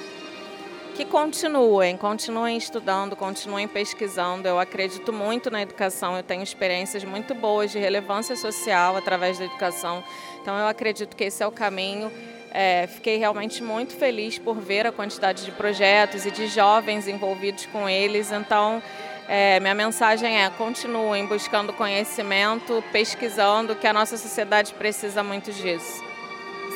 Que 0.94 1.06
continuem, 1.06 1.98
continuem 1.98 2.56
estudando, 2.56 3.16
continuem 3.16 3.68
pesquisando. 3.68 4.48
Eu 4.48 4.60
acredito 4.60 5.12
muito 5.12 5.50
na 5.50 5.62
educação, 5.62 6.16
eu 6.16 6.24
tenho 6.24 6.44
experiências 6.44 7.04
muito 7.04 7.34
boas 7.34 7.72
de 7.72 7.80
relevância 7.80 8.36
social 8.36 8.96
através 8.96 9.40
da 9.40 9.46
educação. 9.46 10.04
Então 10.42 10.58
eu 10.58 10.68
acredito 10.68 11.16
que 11.16 11.26
esse 11.26 11.42
é 11.42 11.48
o 11.48 11.52
caminho. 11.52 12.12
É, 12.52 12.86
fiquei 12.88 13.18
realmente 13.18 13.64
muito 13.64 13.96
feliz 13.96 14.38
por 14.38 14.56
ver 14.56 14.86
a 14.86 14.92
quantidade 14.92 15.44
de 15.44 15.52
projetos 15.52 16.26
e 16.26 16.32
de 16.32 16.48
jovens 16.48 17.08
envolvidos 17.08 17.66
com 17.66 17.90
eles. 17.90 18.32
Então, 18.32 18.82
é, 19.28 19.60
minha 19.60 19.74
mensagem 19.74 20.44
é: 20.44 20.50
continuem 20.52 21.26
buscando 21.26 21.74
conhecimento, 21.74 22.84
pesquisando, 22.92 23.76
que 23.76 23.88
a 23.88 23.94
nossa 23.94 24.16
sociedade 24.18 24.72
precisa 24.76 25.24
muito 25.24 25.52
disso. 25.52 26.04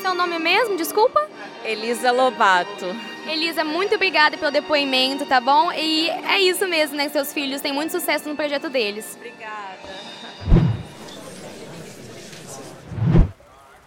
Seu 0.02 0.16
nome 0.16 0.40
mesmo? 0.40 0.76
Desculpa? 0.76 1.24
Elisa 1.64 2.12
Lobato. 2.12 3.17
Elisa, 3.30 3.64
muito 3.64 3.96
obrigada 3.96 4.38
pelo 4.38 4.52
depoimento, 4.52 5.26
tá 5.26 5.42
bom? 5.42 5.72
E 5.74 6.10
é 6.10 6.40
isso 6.40 6.66
mesmo, 6.66 6.96
né? 6.96 7.10
Seus 7.10 7.34
filhos 7.34 7.62
têm 7.62 7.74
muito 7.74 7.92
sucesso 7.92 8.30
no 8.30 8.36
projeto 8.36 8.70
deles. 8.70 9.18
Obrigada. 9.18 9.78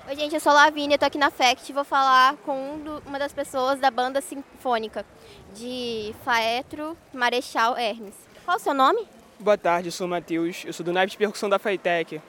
Oi, 0.07 0.17
gente, 0.17 0.35
eu 0.35 0.41
sou 0.41 0.53
a 0.53 0.57
Lavínia, 0.57 0.99
tô 0.99 1.07
aqui 1.07 1.17
na 1.17 1.31
FECT 1.31 1.71
e 1.71 1.73
vou 1.73 1.85
falar 1.85 2.37
com 2.39 2.75
um 2.75 2.79
do, 2.81 3.03
uma 3.07 3.19
das 3.19 3.33
pessoas 3.33 3.81
da 3.81 3.91
banda 3.91 4.21
sinfônica 4.21 5.07
de 5.55 6.15
Faetro 6.25 6.97
Marechal 7.13 7.79
Hermes. 7.79 8.15
Qual 8.45 8.57
o 8.57 8.61
seu 8.61 8.75
nome? 8.75 9.07
Boa 9.39 9.57
tarde, 9.57 9.89
eu 9.89 9.93
sou 9.93 10.07
o 10.07 10.11
Matheus, 10.11 10.65
eu 10.67 10.73
sou 10.73 10.85
do 10.85 10.93
naipe 10.93 11.13
de 11.13 11.17
percussão 11.17 11.49
da 11.49 11.59
FAITEC. 11.59 12.21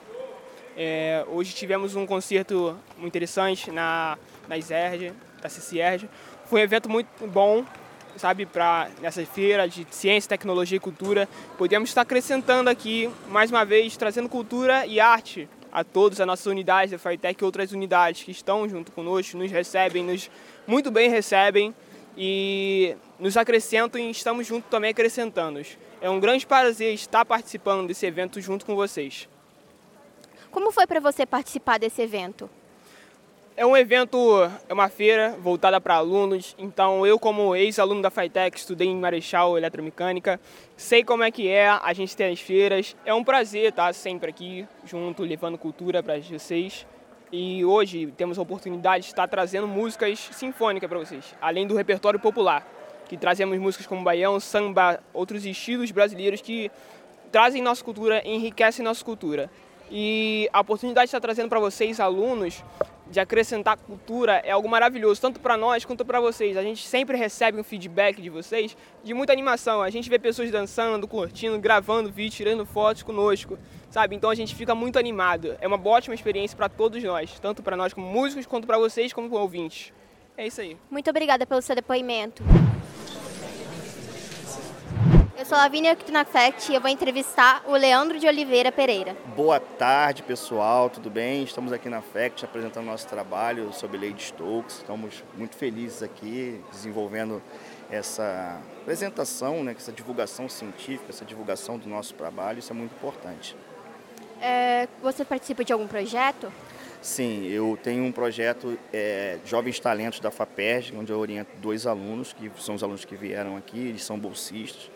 É, 0.76 1.26
hoje 1.28 1.52
tivemos 1.54 1.94
um 1.94 2.06
concerto 2.06 2.78
muito 2.96 3.08
interessante 3.08 3.70
na, 3.70 4.16
na 4.48 4.56
ISERG, 4.56 5.12
da 5.42 5.48
CCIERG. 5.48 6.08
Foi 6.52 6.60
um 6.60 6.64
evento 6.64 6.86
muito 6.86 7.08
bom, 7.28 7.64
sabe, 8.18 8.44
para 8.44 8.90
nessa 9.00 9.24
feira 9.24 9.66
de 9.66 9.86
ciência, 9.90 10.28
tecnologia 10.28 10.76
e 10.76 10.78
cultura. 10.78 11.26
Podemos 11.56 11.88
estar 11.88 12.02
acrescentando 12.02 12.68
aqui, 12.68 13.10
mais 13.30 13.50
uma 13.50 13.64
vez, 13.64 13.96
trazendo 13.96 14.28
cultura 14.28 14.84
e 14.84 15.00
arte 15.00 15.48
a 15.72 15.82
todos, 15.82 16.20
as 16.20 16.26
nossas 16.26 16.44
unidades 16.44 16.90
da 16.90 16.98
FAITEC 16.98 17.42
e 17.42 17.44
outras 17.46 17.72
unidades 17.72 18.22
que 18.22 18.30
estão 18.30 18.68
junto 18.68 18.92
conosco, 18.92 19.38
nos 19.38 19.50
recebem, 19.50 20.04
nos 20.04 20.30
muito 20.66 20.90
bem 20.90 21.08
recebem 21.08 21.74
e 22.18 22.94
nos 23.18 23.34
acrescentam 23.38 23.98
e 23.98 24.10
estamos 24.10 24.46
juntos 24.46 24.68
também 24.68 24.90
acrescentando. 24.90 25.62
É 26.02 26.10
um 26.10 26.20
grande 26.20 26.46
prazer 26.46 26.92
estar 26.92 27.24
participando 27.24 27.88
desse 27.88 28.04
evento 28.04 28.42
junto 28.42 28.66
com 28.66 28.76
vocês. 28.76 29.26
Como 30.50 30.70
foi 30.70 30.86
para 30.86 31.00
você 31.00 31.24
participar 31.24 31.78
desse 31.78 32.02
evento? 32.02 32.50
É 33.54 33.66
um 33.66 33.76
evento, 33.76 34.18
é 34.66 34.72
uma 34.72 34.88
feira 34.88 35.36
voltada 35.38 35.78
para 35.78 35.96
alunos. 35.96 36.56
Então, 36.58 37.06
eu, 37.06 37.18
como 37.18 37.54
ex-aluno 37.54 38.00
da 38.00 38.10
FITEC, 38.10 38.56
estudei 38.56 38.88
em 38.88 38.96
Marechal 38.96 39.58
Eletromecânica, 39.58 40.40
sei 40.74 41.04
como 41.04 41.22
é 41.22 41.30
que 41.30 41.48
é 41.48 41.68
a 41.68 41.92
gente 41.92 42.16
ter 42.16 42.32
as 42.32 42.40
feiras. 42.40 42.96
É 43.04 43.12
um 43.12 43.22
prazer 43.22 43.68
estar 43.68 43.92
sempre 43.92 44.30
aqui 44.30 44.66
junto, 44.86 45.22
levando 45.22 45.58
cultura 45.58 46.02
para 46.02 46.18
vocês. 46.18 46.86
E 47.30 47.62
hoje 47.62 48.06
temos 48.16 48.38
a 48.38 48.42
oportunidade 48.42 49.04
de 49.04 49.10
estar 49.10 49.28
trazendo 49.28 49.68
músicas 49.68 50.30
sinfônicas 50.32 50.88
para 50.88 50.98
vocês, 50.98 51.34
além 51.38 51.66
do 51.66 51.76
repertório 51.76 52.18
popular, 52.18 52.66
que 53.06 53.18
trazemos 53.18 53.58
músicas 53.58 53.86
como 53.86 54.02
baião, 54.02 54.40
samba, 54.40 54.98
outros 55.12 55.44
estilos 55.44 55.90
brasileiros 55.90 56.40
que 56.40 56.70
trazem 57.30 57.60
nossa 57.60 57.84
cultura, 57.84 58.26
enriquecem 58.26 58.82
nossa 58.82 59.04
cultura. 59.04 59.50
E 59.90 60.48
a 60.54 60.60
oportunidade 60.60 61.04
de 61.04 61.08
estar 61.08 61.20
trazendo 61.20 61.50
para 61.50 61.60
vocês, 61.60 62.00
alunos, 62.00 62.64
de 63.12 63.20
acrescentar 63.20 63.76
cultura 63.76 64.40
é 64.42 64.50
algo 64.50 64.66
maravilhoso, 64.68 65.20
tanto 65.20 65.38
para 65.38 65.54
nós 65.54 65.84
quanto 65.84 66.02
para 66.02 66.18
vocês. 66.18 66.56
A 66.56 66.62
gente 66.62 66.86
sempre 66.86 67.16
recebe 67.16 67.60
um 67.60 67.62
feedback 67.62 68.22
de 68.22 68.30
vocês 68.30 68.74
de 69.04 69.12
muita 69.12 69.32
animação. 69.34 69.82
A 69.82 69.90
gente 69.90 70.08
vê 70.08 70.18
pessoas 70.18 70.50
dançando, 70.50 71.06
curtindo, 71.06 71.58
gravando 71.58 72.10
vídeo, 72.10 72.34
tirando 72.34 72.64
fotos 72.64 73.02
conosco, 73.02 73.58
sabe? 73.90 74.16
Então 74.16 74.30
a 74.30 74.34
gente 74.34 74.54
fica 74.54 74.74
muito 74.74 74.98
animado. 74.98 75.56
É 75.60 75.68
uma 75.68 75.80
ótima 75.86 76.14
experiência 76.14 76.56
para 76.56 76.70
todos 76.70 77.04
nós, 77.04 77.38
tanto 77.38 77.62
para 77.62 77.76
nós 77.76 77.92
como 77.92 78.06
músicos, 78.06 78.46
quanto 78.46 78.66
para 78.66 78.78
vocês 78.78 79.12
como 79.12 79.32
ouvintes. 79.36 79.92
É 80.34 80.46
isso 80.46 80.62
aí. 80.62 80.78
Muito 80.90 81.10
obrigada 81.10 81.46
pelo 81.46 81.60
seu 81.60 81.76
depoimento. 81.76 82.42
Sou 85.52 85.58
Lavínia 85.58 85.94
Knafect 85.94 86.72
e 86.72 86.74
eu 86.74 86.80
vou 86.80 86.88
entrevistar 86.88 87.62
o 87.66 87.72
Leandro 87.72 88.18
de 88.18 88.26
Oliveira 88.26 88.72
Pereira. 88.72 89.14
Boa 89.36 89.60
tarde, 89.60 90.22
pessoal, 90.22 90.88
tudo 90.88 91.10
bem? 91.10 91.42
Estamos 91.42 91.74
aqui 91.74 91.90
na 91.90 92.00
FECT 92.00 92.46
apresentando 92.46 92.86
nosso 92.86 93.06
trabalho 93.06 93.70
sobre 93.70 93.98
Lady 93.98 94.22
Stokes. 94.22 94.76
Estamos 94.76 95.22
muito 95.36 95.54
felizes 95.54 96.02
aqui 96.02 96.58
desenvolvendo 96.70 97.42
essa 97.90 98.62
apresentação, 98.80 99.62
né, 99.62 99.74
essa 99.76 99.92
divulgação 99.92 100.48
científica, 100.48 101.10
essa 101.10 101.26
divulgação 101.26 101.76
do 101.76 101.86
nosso 101.86 102.14
trabalho, 102.14 102.58
isso 102.58 102.72
é 102.72 102.74
muito 102.74 102.94
importante. 102.94 103.54
É, 104.40 104.88
você 105.02 105.22
participa 105.22 105.62
de 105.62 105.70
algum 105.70 105.86
projeto? 105.86 106.50
Sim, 107.02 107.46
eu 107.46 107.78
tenho 107.82 108.04
um 108.04 108.12
projeto 108.12 108.78
é, 108.90 109.38
Jovens 109.44 109.78
Talentos 109.78 110.18
da 110.18 110.30
FAPERJ, 110.30 110.96
onde 110.96 111.12
eu 111.12 111.18
oriento 111.18 111.50
dois 111.58 111.86
alunos, 111.86 112.32
que 112.32 112.50
são 112.58 112.74
os 112.74 112.82
alunos 112.82 113.04
que 113.04 113.14
vieram 113.14 113.54
aqui, 113.54 113.78
eles 113.78 114.02
são 114.02 114.18
bolsistas 114.18 114.90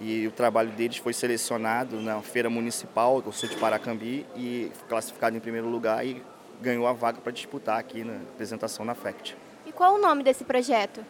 e 0.00 0.26
o 0.26 0.30
trabalho 0.30 0.70
deles 0.70 0.96
foi 0.96 1.12
selecionado 1.12 2.00
na 2.00 2.20
feira 2.20 2.50
municipal, 2.50 3.22
eu 3.24 3.32
sou 3.32 3.48
de 3.48 3.56
Paracambi, 3.56 4.26
e 4.36 4.70
classificado 4.88 5.36
em 5.36 5.40
primeiro 5.40 5.68
lugar 5.68 6.04
e 6.04 6.22
ganhou 6.60 6.86
a 6.86 6.92
vaga 6.92 7.20
para 7.20 7.32
disputar 7.32 7.78
aqui 7.78 8.04
na 8.04 8.14
apresentação 8.16 8.84
na 8.84 8.94
FECT. 8.94 9.36
E 9.66 9.72
qual 9.72 9.94
o 9.94 9.98
nome 9.98 10.22
desse 10.22 10.44
projeto? 10.44 11.04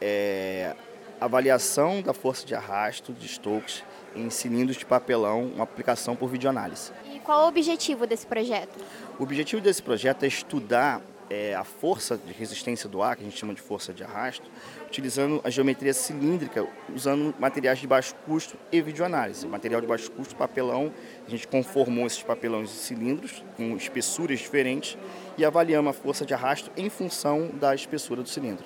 É, 0.00 0.74
avaliação 1.20 2.02
da 2.02 2.12
força 2.12 2.46
de 2.46 2.54
arrasto 2.54 3.12
de 3.12 3.28
Stokes 3.28 3.84
em 4.14 4.30
cilindros 4.30 4.76
de 4.76 4.86
papelão, 4.86 5.46
uma 5.46 5.64
aplicação 5.64 6.14
por 6.14 6.28
videoanálise. 6.28 6.92
E 7.12 7.18
qual 7.20 7.44
o 7.44 7.48
objetivo 7.48 8.06
desse 8.06 8.26
projeto? 8.26 8.78
O 9.18 9.22
objetivo 9.22 9.60
desse 9.60 9.82
projeto 9.82 10.24
é 10.24 10.26
estudar 10.26 11.00
é, 11.30 11.54
a 11.54 11.64
força 11.64 12.16
de 12.16 12.32
resistência 12.32 12.88
do 12.88 13.02
ar, 13.02 13.16
que 13.16 13.22
a 13.22 13.24
gente 13.24 13.38
chama 13.38 13.54
de 13.54 13.60
força 13.60 13.92
de 13.92 14.02
arrasto, 14.04 14.48
utilizando 14.86 15.40
a 15.44 15.50
geometria 15.50 15.92
cilíndrica, 15.92 16.66
usando 16.94 17.34
materiais 17.38 17.78
de 17.78 17.86
baixo 17.86 18.14
custo 18.26 18.56
e 18.70 18.80
videoanálise. 18.80 19.46
Material 19.46 19.80
de 19.80 19.86
baixo 19.86 20.10
custo, 20.10 20.36
papelão, 20.36 20.92
a 21.26 21.30
gente 21.30 21.48
conformou 21.48 22.06
esses 22.06 22.22
papelões 22.22 22.70
de 22.70 22.76
cilindros 22.76 23.42
com 23.56 23.76
espessuras 23.76 24.38
diferentes 24.38 24.96
e 25.36 25.44
avaliamos 25.44 25.90
a 25.90 25.92
força 25.92 26.24
de 26.24 26.34
arrasto 26.34 26.70
em 26.76 26.88
função 26.88 27.48
da 27.54 27.74
espessura 27.74 28.22
do 28.22 28.28
cilindro. 28.28 28.64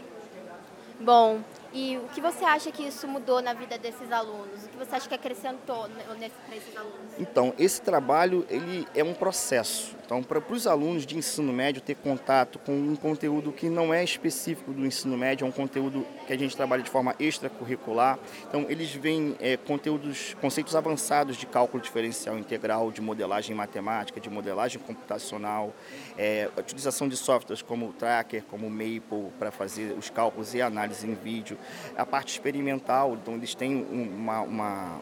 Bom, 1.00 1.40
e 1.72 1.96
o 1.96 2.08
que 2.08 2.20
você 2.20 2.44
acha 2.44 2.72
que 2.72 2.82
isso 2.82 3.06
mudou 3.06 3.40
na 3.40 3.52
vida 3.52 3.78
desses 3.78 4.10
alunos? 4.10 4.64
O 4.64 4.68
que 4.68 4.76
você 4.76 4.96
acha 4.96 5.08
que 5.08 5.14
acrescentou 5.14 5.88
para 5.88 6.56
esses 6.56 6.76
alunos? 6.76 7.12
Então, 7.18 7.54
esse 7.56 7.80
trabalho 7.80 8.44
ele 8.50 8.86
é 8.94 9.04
um 9.04 9.14
processo. 9.14 9.96
Então, 10.08 10.22
para 10.22 10.42
os 10.50 10.66
alunos 10.66 11.04
de 11.04 11.18
ensino 11.18 11.52
médio 11.52 11.82
ter 11.82 11.94
contato 11.94 12.58
com 12.60 12.72
um 12.72 12.96
conteúdo 12.96 13.52
que 13.52 13.68
não 13.68 13.92
é 13.92 14.02
específico 14.02 14.72
do 14.72 14.86
ensino 14.86 15.18
médio, 15.18 15.44
é 15.44 15.46
um 15.46 15.52
conteúdo 15.52 16.06
que 16.26 16.32
a 16.32 16.38
gente 16.38 16.56
trabalha 16.56 16.82
de 16.82 16.88
forma 16.88 17.14
extracurricular. 17.20 18.18
Então, 18.48 18.64
eles 18.70 18.90
veem 18.90 19.36
é, 19.38 19.58
conteúdos, 19.58 20.34
conceitos 20.40 20.74
avançados 20.74 21.36
de 21.36 21.44
cálculo 21.44 21.82
diferencial 21.82 22.38
integral, 22.38 22.90
de 22.90 23.02
modelagem 23.02 23.54
matemática, 23.54 24.18
de 24.18 24.30
modelagem 24.30 24.80
computacional, 24.80 25.74
é, 26.16 26.48
utilização 26.56 27.06
de 27.06 27.14
softwares 27.14 27.60
como 27.60 27.90
o 27.90 27.92
Tracker, 27.92 28.44
como 28.44 28.66
o 28.66 28.70
Maple, 28.70 29.30
para 29.38 29.50
fazer 29.50 29.92
os 29.92 30.08
cálculos 30.08 30.54
e 30.54 30.62
análise 30.62 31.06
em 31.06 31.12
vídeo. 31.12 31.58
A 31.94 32.06
parte 32.06 32.32
experimental, 32.32 33.12
então, 33.12 33.34
eles 33.34 33.54
têm 33.54 33.86
uma, 33.92 34.40
uma 34.40 35.00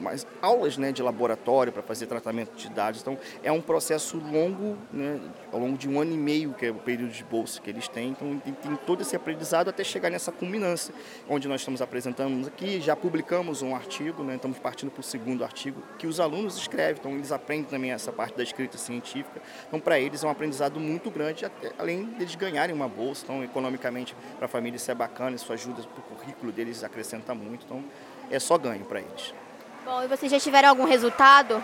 mais 0.00 0.26
aulas 0.40 0.76
né, 0.76 0.92
de 0.92 1.02
laboratório 1.02 1.72
para 1.72 1.82
fazer 1.82 2.06
tratamento 2.06 2.56
de 2.56 2.68
dados. 2.70 3.00
Então, 3.00 3.18
é 3.42 3.52
um 3.52 3.60
processo 3.60 4.18
longo, 4.18 4.76
né, 4.92 5.20
ao 5.52 5.60
longo 5.60 5.76
de 5.76 5.88
um 5.88 6.00
ano 6.00 6.12
e 6.12 6.18
meio, 6.18 6.52
que 6.52 6.66
é 6.66 6.70
o 6.70 6.74
período 6.74 7.12
de 7.12 7.24
bolsa 7.24 7.60
que 7.60 7.70
eles 7.70 7.88
têm. 7.88 8.10
Então, 8.10 8.38
tem, 8.38 8.76
todo 8.86 9.02
esse 9.02 9.14
aprendizado 9.14 9.68
até 9.68 9.84
chegar 9.84 10.10
nessa 10.10 10.32
culminância, 10.32 10.94
onde 11.28 11.46
nós 11.48 11.60
estamos 11.60 11.82
apresentando 11.82 12.46
aqui. 12.46 12.80
Já 12.80 12.96
publicamos 12.96 13.62
um 13.62 13.74
artigo, 13.74 14.22
né, 14.22 14.36
estamos 14.36 14.58
partindo 14.58 14.90
para 14.90 15.00
o 15.00 15.04
segundo 15.04 15.44
artigo, 15.44 15.82
que 15.98 16.06
os 16.06 16.20
alunos 16.20 16.56
escrevem, 16.56 16.96
então 16.98 17.12
eles 17.12 17.32
aprendem 17.32 17.64
também 17.64 17.92
essa 17.92 18.12
parte 18.12 18.36
da 18.36 18.42
escrita 18.42 18.78
científica. 18.78 19.40
Então, 19.68 19.78
para 19.78 19.98
eles 19.98 20.22
é 20.24 20.26
um 20.26 20.30
aprendizado 20.30 20.80
muito 20.80 21.10
grande, 21.10 21.44
até, 21.44 21.72
além 21.78 22.04
deles 22.04 22.34
ganharem 22.34 22.74
uma 22.74 22.88
bolsa. 22.88 23.24
Então, 23.24 23.42
economicamente, 23.44 24.14
para 24.36 24.46
a 24.46 24.48
família 24.48 24.76
isso 24.76 24.90
é 24.90 24.94
bacana, 24.94 25.36
isso 25.36 25.52
ajuda 25.52 25.82
para 25.82 26.00
o 26.00 26.16
currículo 26.16 26.52
deles, 26.52 26.82
acrescenta 26.82 27.34
muito. 27.34 27.64
Então, 27.64 27.84
é 28.30 28.38
só 28.38 28.56
ganho 28.56 28.84
para 28.84 29.00
eles. 29.00 29.34
Bom, 29.84 30.02
e 30.02 30.06
vocês 30.06 30.30
já 30.30 30.38
tiveram 30.38 30.68
algum 30.68 30.84
resultado? 30.84 31.62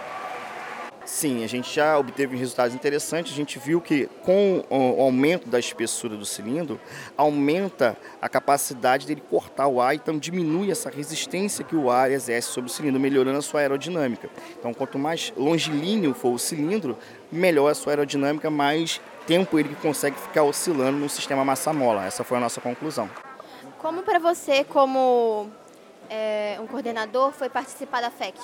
Sim, 1.05 1.45
a 1.45 1.47
gente 1.47 1.73
já 1.73 1.97
obteve 1.97 2.37
resultados 2.37 2.75
interessantes. 2.75 3.33
A 3.33 3.37
gente 3.37 3.59
viu 3.59 3.81
que 3.81 4.09
com 4.25 4.65
o 4.69 5.01
aumento 5.01 5.49
da 5.49 5.59
espessura 5.59 6.17
do 6.17 6.27
cilindro, 6.27 6.81
aumenta 7.17 7.97
a 8.21 8.29
capacidade 8.29 9.07
dele 9.07 9.23
cortar 9.31 9.69
o 9.69 9.81
ar, 9.81 9.95
então 9.95 10.19
diminui 10.19 10.71
essa 10.71 10.91
resistência 10.91 11.65
que 11.65 11.77
o 11.77 11.91
ar 11.91 12.11
exerce 12.11 12.49
sobre 12.49 12.69
o 12.69 12.73
cilindro, 12.73 12.99
melhorando 12.99 13.39
a 13.39 13.43
sua 13.43 13.61
aerodinâmica. 13.61 14.29
Então, 14.59 14.75
quanto 14.75 14.99
mais 14.99 15.33
longilíneo 15.37 16.13
for 16.13 16.33
o 16.33 16.39
cilindro, 16.39 16.99
melhor 17.31 17.71
a 17.71 17.75
sua 17.75 17.93
aerodinâmica, 17.93 18.51
mais 18.51 19.01
tempo 19.27 19.61
ele 19.61 19.77
consegue 19.81 20.19
ficar 20.19 20.43
oscilando 20.43 20.99
no 20.99 21.09
sistema 21.09 21.45
massa-mola. 21.45 22.05
Essa 22.05 22.25
foi 22.25 22.39
a 22.39 22.41
nossa 22.41 22.61
conclusão. 22.61 23.09
Como 23.79 24.03
para 24.03 24.19
você, 24.19 24.65
como 24.65 25.49
é, 26.11 26.59
um 26.61 26.67
coordenador, 26.67 27.33
foi 27.33 27.49
participar 27.49 28.01
da 28.01 28.11
FECT? 28.11 28.41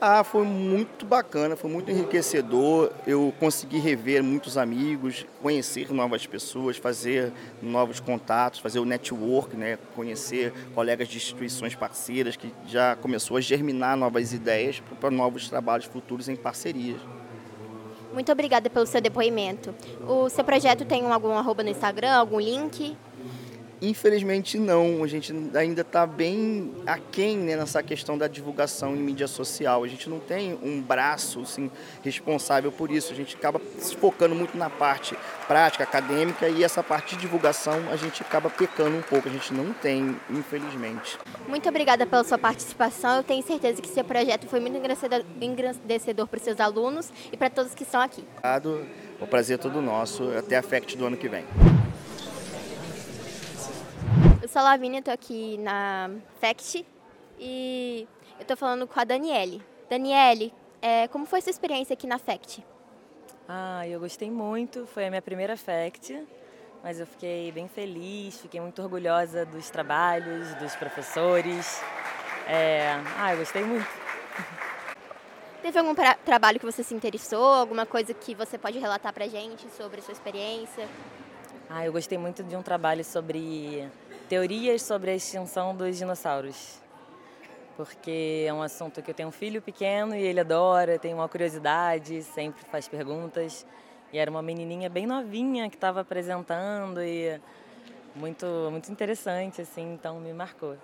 Ah, 0.00 0.22
foi 0.22 0.44
muito 0.44 1.04
bacana, 1.04 1.56
foi 1.56 1.68
muito 1.68 1.90
enriquecedor. 1.90 2.92
Eu 3.04 3.34
consegui 3.40 3.78
rever 3.78 4.22
muitos 4.22 4.56
amigos, 4.56 5.26
conhecer 5.42 5.92
novas 5.92 6.24
pessoas, 6.24 6.76
fazer 6.76 7.32
novos 7.60 7.98
contatos, 7.98 8.60
fazer 8.60 8.78
o 8.78 8.84
network, 8.84 9.56
né? 9.56 9.76
conhecer 9.96 10.52
colegas 10.72 11.08
de 11.08 11.16
instituições 11.16 11.74
parceiras 11.74 12.36
que 12.36 12.54
já 12.64 12.94
começou 12.94 13.36
a 13.36 13.40
germinar 13.40 13.96
novas 13.96 14.32
ideias 14.32 14.80
para 15.00 15.10
novos 15.10 15.48
trabalhos 15.48 15.86
futuros 15.86 16.28
em 16.28 16.36
parcerias. 16.36 17.00
Muito 18.12 18.30
obrigada 18.30 18.70
pelo 18.70 18.86
seu 18.86 19.00
depoimento. 19.00 19.74
O 20.06 20.28
seu 20.28 20.44
projeto 20.44 20.84
tem 20.84 21.04
algum 21.10 21.32
arroba 21.32 21.64
no 21.64 21.70
Instagram, 21.70 22.12
algum 22.12 22.38
link? 22.38 22.96
Infelizmente 23.80 24.58
não, 24.58 25.04
a 25.04 25.06
gente 25.06 25.32
ainda 25.54 25.82
está 25.82 26.04
bem 26.04 26.74
aquém 26.84 27.36
né, 27.38 27.56
nessa 27.56 27.82
questão 27.82 28.18
da 28.18 28.26
divulgação 28.26 28.94
em 28.96 28.98
mídia 28.98 29.28
social. 29.28 29.84
A 29.84 29.88
gente 29.88 30.10
não 30.10 30.18
tem 30.18 30.58
um 30.62 30.80
braço 30.80 31.40
assim, 31.42 31.70
responsável 32.02 32.72
por 32.72 32.90
isso. 32.90 33.12
A 33.12 33.16
gente 33.16 33.36
acaba 33.36 33.60
se 33.78 33.94
focando 33.96 34.34
muito 34.34 34.56
na 34.58 34.68
parte 34.68 35.16
prática, 35.46 35.84
acadêmica 35.84 36.48
e 36.48 36.64
essa 36.64 36.82
parte 36.82 37.14
de 37.14 37.20
divulgação 37.20 37.88
a 37.90 37.96
gente 37.96 38.20
acaba 38.20 38.50
pecando 38.50 38.96
um 38.96 39.02
pouco. 39.02 39.28
A 39.28 39.32
gente 39.32 39.54
não 39.54 39.72
tem, 39.72 40.16
infelizmente. 40.28 41.16
Muito 41.46 41.68
obrigada 41.68 42.04
pela 42.04 42.24
sua 42.24 42.38
participação. 42.38 43.18
Eu 43.18 43.22
tenho 43.22 43.42
certeza 43.44 43.80
que 43.80 43.88
seu 43.88 44.04
projeto 44.04 44.48
foi 44.48 44.58
muito 44.58 44.76
engrandecedor 45.40 46.26
para 46.26 46.36
os 46.36 46.42
seus 46.42 46.58
alunos 46.58 47.12
e 47.32 47.36
para 47.36 47.48
todos 47.48 47.74
que 47.74 47.84
estão 47.84 48.00
aqui. 48.00 48.24
Obrigado, 48.38 48.86
o 49.20 49.26
prazer 49.26 49.54
é 49.54 49.58
todo 49.58 49.80
nosso. 49.80 50.36
Até 50.36 50.56
a 50.56 50.62
FECT 50.62 50.96
do 50.96 51.06
ano 51.06 51.16
que 51.16 51.28
vem. 51.28 51.44
Eu 54.48 54.52
sou 54.52 54.60
a 54.60 54.70
Lavínia, 54.70 55.00
estou 55.00 55.12
aqui 55.12 55.58
na 55.58 56.10
FECT 56.40 56.86
e 57.38 58.08
eu 58.38 58.40
estou 58.40 58.56
falando 58.56 58.86
com 58.86 58.98
a 58.98 59.04
Daniele. 59.04 59.62
Daniele, 59.90 60.54
é, 60.80 61.06
como 61.08 61.26
foi 61.26 61.42
sua 61.42 61.50
experiência 61.50 61.92
aqui 61.92 62.06
na 62.06 62.18
FECT? 62.18 62.64
Ah, 63.46 63.86
eu 63.86 64.00
gostei 64.00 64.30
muito, 64.30 64.86
foi 64.86 65.04
a 65.04 65.10
minha 65.10 65.20
primeira 65.20 65.54
FECT, 65.54 66.26
mas 66.82 66.98
eu 66.98 67.06
fiquei 67.06 67.52
bem 67.52 67.68
feliz, 67.68 68.40
fiquei 68.40 68.58
muito 68.58 68.80
orgulhosa 68.80 69.44
dos 69.44 69.68
trabalhos, 69.68 70.54
dos 70.54 70.74
professores. 70.76 71.82
É, 72.46 72.98
ah, 73.18 73.32
eu 73.34 73.40
gostei 73.40 73.62
muito. 73.62 73.86
Teve 75.60 75.78
algum 75.78 75.94
pra, 75.94 76.14
trabalho 76.14 76.58
que 76.58 76.64
você 76.64 76.82
se 76.82 76.94
interessou? 76.94 77.52
Alguma 77.52 77.84
coisa 77.84 78.14
que 78.14 78.34
você 78.34 78.56
pode 78.56 78.78
relatar 78.78 79.12
pra 79.12 79.28
gente 79.28 79.68
sobre 79.76 80.00
a 80.00 80.02
sua 80.02 80.12
experiência? 80.12 80.88
Ah, 81.68 81.84
eu 81.84 81.92
gostei 81.92 82.16
muito 82.16 82.42
de 82.42 82.56
um 82.56 82.62
trabalho 82.62 83.04
sobre 83.04 83.86
teorias 84.28 84.82
sobre 84.82 85.10
a 85.10 85.14
extinção 85.14 85.74
dos 85.74 85.96
dinossauros. 85.96 86.80
Porque 87.76 88.44
é 88.46 88.52
um 88.52 88.60
assunto 88.60 89.00
que 89.00 89.10
eu 89.10 89.14
tenho 89.14 89.28
um 89.28 89.32
filho 89.32 89.62
pequeno 89.62 90.14
e 90.14 90.20
ele 90.20 90.40
adora, 90.40 90.98
tem 90.98 91.14
uma 91.14 91.28
curiosidade, 91.28 92.22
sempre 92.22 92.64
faz 92.66 92.88
perguntas. 92.88 93.64
E 94.12 94.18
era 94.18 94.30
uma 94.30 94.42
menininha 94.42 94.88
bem 94.88 95.06
novinha 95.06 95.68
que 95.68 95.76
estava 95.76 96.00
apresentando 96.00 97.02
e 97.02 97.40
muito, 98.14 98.46
muito 98.70 98.90
interessante, 98.90 99.62
assim, 99.62 99.94
então 99.94 100.18
me 100.20 100.32
marcou. 100.32 100.76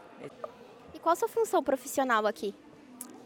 E 0.92 0.98
qual 0.98 1.12
a 1.12 1.16
sua 1.16 1.28
função 1.28 1.62
profissional 1.62 2.26
aqui? 2.26 2.54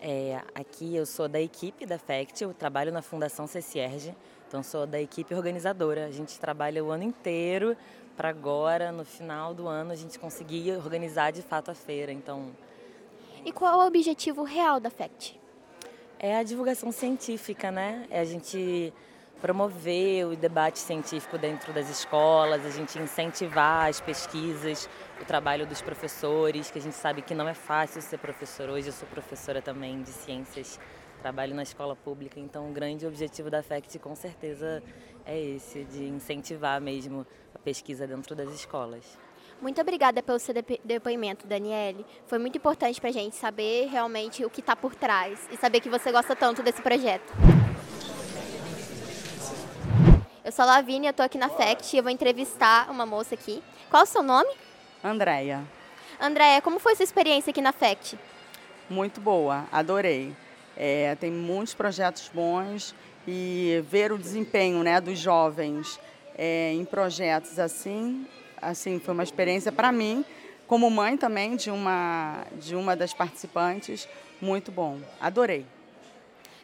É, 0.00 0.40
aqui 0.54 0.94
eu 0.94 1.04
sou 1.04 1.28
da 1.28 1.40
equipe 1.40 1.84
da 1.84 1.98
FACT, 1.98 2.42
eu 2.42 2.54
trabalho 2.54 2.92
na 2.92 3.02
Fundação 3.02 3.46
CCERG, 3.46 4.14
então 4.46 4.62
sou 4.62 4.86
da 4.86 5.00
equipe 5.00 5.34
organizadora. 5.34 6.06
A 6.06 6.10
gente 6.10 6.38
trabalha 6.38 6.82
o 6.82 6.90
ano 6.90 7.04
inteiro 7.04 7.76
para 8.18 8.30
agora, 8.30 8.90
no 8.90 9.04
final 9.04 9.54
do 9.54 9.68
ano, 9.68 9.92
a 9.92 9.94
gente 9.94 10.18
conseguir 10.18 10.72
organizar 10.72 11.30
de 11.30 11.40
fato 11.40 11.70
a 11.70 11.74
feira. 11.74 12.10
Então, 12.10 12.50
E 13.44 13.52
qual 13.52 13.80
é 13.80 13.84
o 13.84 13.86
objetivo 13.86 14.42
real 14.42 14.80
da 14.80 14.90
FACT? 14.90 15.38
é 16.18 16.36
a 16.36 16.42
divulgação 16.42 16.90
científica, 16.90 17.70
né? 17.70 18.04
É 18.10 18.18
a 18.18 18.24
gente 18.24 18.92
promover 19.40 20.26
o 20.26 20.34
debate 20.34 20.80
científico 20.80 21.38
dentro 21.38 21.72
das 21.72 21.88
escolas, 21.88 22.66
a 22.66 22.70
gente 22.70 22.98
incentivar 22.98 23.88
as 23.88 24.00
pesquisas, 24.00 24.90
o 25.22 25.24
trabalho 25.24 25.64
dos 25.64 25.80
professores, 25.80 26.72
que 26.72 26.78
a 26.80 26.82
gente 26.82 26.96
sabe 26.96 27.22
que 27.22 27.36
não 27.36 27.48
é 27.48 27.54
fácil 27.54 28.02
ser 28.02 28.18
professor. 28.18 28.68
Hoje 28.68 28.88
eu 28.88 28.92
sou 28.92 29.06
professora 29.06 29.62
também 29.62 30.02
de 30.02 30.10
ciências, 30.10 30.80
trabalho 31.22 31.54
na 31.54 31.62
escola 31.62 31.94
pública, 31.94 32.40
então 32.40 32.68
o 32.68 32.72
grande 32.72 33.06
objetivo 33.06 33.48
da 33.48 33.62
FACT 33.62 34.00
com 34.00 34.16
certeza 34.16 34.82
é 35.24 35.38
esse, 35.38 35.84
de 35.84 36.04
incentivar 36.04 36.80
mesmo 36.80 37.24
pesquisa 37.68 38.06
dentro 38.06 38.34
das 38.34 38.48
escolas. 38.48 39.04
Muito 39.60 39.78
obrigada 39.78 40.22
pelo 40.22 40.38
seu 40.38 40.54
depoimento, 40.82 41.46
Daniele. 41.46 42.06
Foi 42.26 42.38
muito 42.38 42.56
importante 42.56 42.98
pra 42.98 43.10
gente 43.10 43.36
saber 43.36 43.88
realmente 43.88 44.42
o 44.42 44.48
que 44.48 44.60
está 44.60 44.74
por 44.74 44.94
trás 44.94 45.46
e 45.52 45.56
saber 45.58 45.80
que 45.80 45.90
você 45.90 46.10
gosta 46.10 46.34
tanto 46.34 46.62
desse 46.62 46.80
projeto. 46.80 47.30
Eu 50.42 50.50
sou 50.50 50.62
a 50.62 50.66
Lavínia, 50.66 51.10
eu 51.10 51.12
tô 51.12 51.22
aqui 51.22 51.36
na 51.36 51.50
FACT 51.50 51.94
e 51.94 51.98
eu 51.98 52.02
vou 52.02 52.10
entrevistar 52.10 52.90
uma 52.90 53.04
moça 53.04 53.34
aqui. 53.34 53.62
Qual 53.90 54.04
o 54.04 54.06
seu 54.06 54.22
nome? 54.22 54.48
Andréia, 55.04 55.62
Andréia, 56.18 56.62
como 56.62 56.78
foi 56.80 56.94
sua 56.94 57.04
experiência 57.04 57.50
aqui 57.50 57.60
na 57.60 57.72
FACT? 57.72 58.18
muito 58.88 59.20
boa, 59.20 59.66
adorei. 59.70 60.34
É, 60.74 61.14
tem 61.16 61.30
muitos 61.30 61.74
projetos 61.74 62.30
bons 62.32 62.94
e 63.26 63.84
ver 63.90 64.10
o 64.10 64.16
desempenho 64.16 64.82
né, 64.82 65.00
dos 65.00 65.18
jovens 65.18 66.00
é, 66.38 66.72
em 66.72 66.84
projetos 66.84 67.58
assim, 67.58 68.24
assim 68.62 69.00
foi 69.00 69.12
uma 69.12 69.24
experiência 69.24 69.72
para 69.72 69.90
mim, 69.90 70.24
como 70.68 70.88
mãe 70.88 71.16
também 71.16 71.56
de 71.56 71.70
uma, 71.70 72.46
de 72.52 72.76
uma 72.76 72.94
das 72.94 73.12
participantes, 73.12 74.08
muito 74.40 74.70
bom, 74.70 75.00
adorei. 75.20 75.66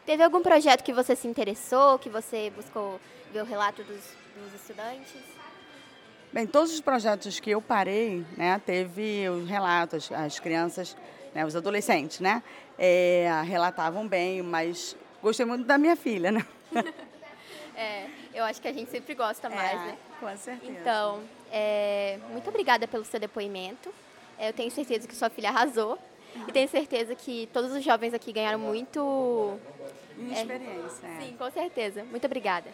Teve 0.07 0.23
algum 0.23 0.43
projeto 0.43 0.85
que 0.85 0.93
você 0.93 1.16
se 1.16 1.26
interessou, 1.26 1.99
que 1.99 2.09
você 2.09 2.52
buscou 2.54 3.00
ver 3.33 3.43
o 3.43 3.45
relato 3.45 3.83
dos, 3.83 4.00
dos 4.37 4.54
estudantes? 4.54 5.21
Bem, 6.33 6.47
todos 6.47 6.73
os 6.73 6.81
projetos 6.81 7.40
que 7.40 7.50
eu 7.50 7.62
parei, 7.62 8.25
né, 8.37 8.61
teve 8.64 9.28
os 9.28 9.49
relatos, 9.49 10.12
as 10.12 10.38
crianças, 10.38 10.97
né, 11.35 11.45
os 11.45 11.57
adolescentes, 11.57 12.21
né, 12.21 12.43
é, 12.78 13.28
relatavam 13.45 14.07
bem, 14.07 14.43
mas 14.43 14.97
gostei 15.23 15.47
muito 15.47 15.64
da 15.64 15.78
minha 15.78 15.97
filha, 15.97 16.31
né? 16.31 16.45
É, 17.76 18.07
eu 18.33 18.45
acho 18.45 18.61
que 18.61 18.69
a 18.69 18.73
gente 18.73 18.90
sempre 18.90 19.14
gosta 19.14 19.49
mais, 19.49 19.73
É, 19.73 19.85
né? 19.87 19.97
Com 20.21 20.37
certeza. 20.37 20.73
Então, 20.73 21.21
é, 21.50 22.19
muito 22.31 22.49
obrigada 22.49 22.87
pelo 22.87 23.04
seu 23.04 23.19
depoimento. 23.19 23.93
É, 24.38 24.49
eu 24.49 24.52
tenho 24.52 24.71
certeza 24.71 25.07
que 25.09 25.14
sua 25.14 25.31
filha 25.31 25.49
arrasou. 25.49 25.98
E 26.48 26.53
tenho 26.53 26.68
certeza 26.68 27.14
que 27.14 27.48
todos 27.53 27.72
os 27.72 27.85
jovens 27.85 28.12
aqui 28.12 28.33
ganharam 28.33 28.59
muito. 28.59 29.57
Em 30.18 30.35
é, 30.35 30.40
experiência, 30.40 31.07
é. 31.07 31.20
Sim, 31.20 31.37
com 31.37 31.51
certeza. 31.51 32.05
Muito 32.05 32.25
obrigada. 32.25 32.70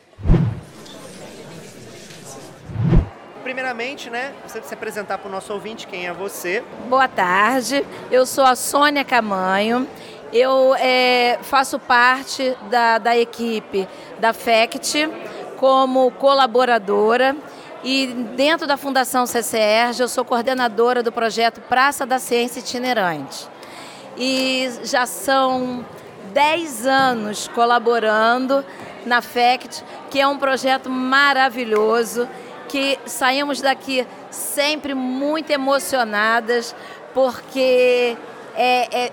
Primeiramente, 3.42 4.11
né, 4.11 4.35
você 4.46 4.62
se 4.62 4.74
apresentar 4.74 5.18
para 5.18 5.29
o 5.29 5.31
nosso 5.31 5.53
ouvinte, 5.53 5.87
quem 5.87 6.07
é 6.07 6.12
você. 6.12 6.62
Boa 6.88 7.09
tarde, 7.09 7.85
eu 8.11 8.27
sou 8.27 8.44
a 8.44 8.55
Sônia 8.55 9.05
Camanho. 9.05 9.88
Eu 10.33 10.77
eh, 10.79 11.38
faço 11.43 11.77
parte 11.79 12.57
da, 12.71 12.99
da 12.99 13.19
equipe 13.19 13.88
da 14.21 14.33
FECT 14.33 15.11
como 15.57 16.09
colaboradora 16.12 17.37
e 17.83 18.07
dentro 18.37 18.64
da 18.64 18.77
Fundação 18.77 19.27
CCR 19.27 19.99
eu 19.99 20.07
sou 20.07 20.25
coordenadora 20.25 21.03
do 21.03 21.11
projeto 21.11 21.61
Praça 21.62 22.07
da 22.07 22.21
Ciência 22.21 22.61
Itinerante. 22.61 23.49
E 24.16 24.71
já 24.85 25.05
são 25.05 25.85
10 26.33 26.87
anos 26.87 27.49
colaborando 27.49 28.64
na 29.05 29.21
FECT, 29.21 29.83
que 30.11 30.21
é 30.21 30.27
um 30.29 30.38
projeto 30.38 30.88
maravilhoso, 30.88 32.29
que 32.69 32.97
saímos 33.05 33.61
daqui 33.61 34.07
sempre 34.31 34.95
muito 34.95 35.51
emocionadas, 35.51 36.73
porque 37.12 38.16
é, 38.55 39.07
é, 39.07 39.12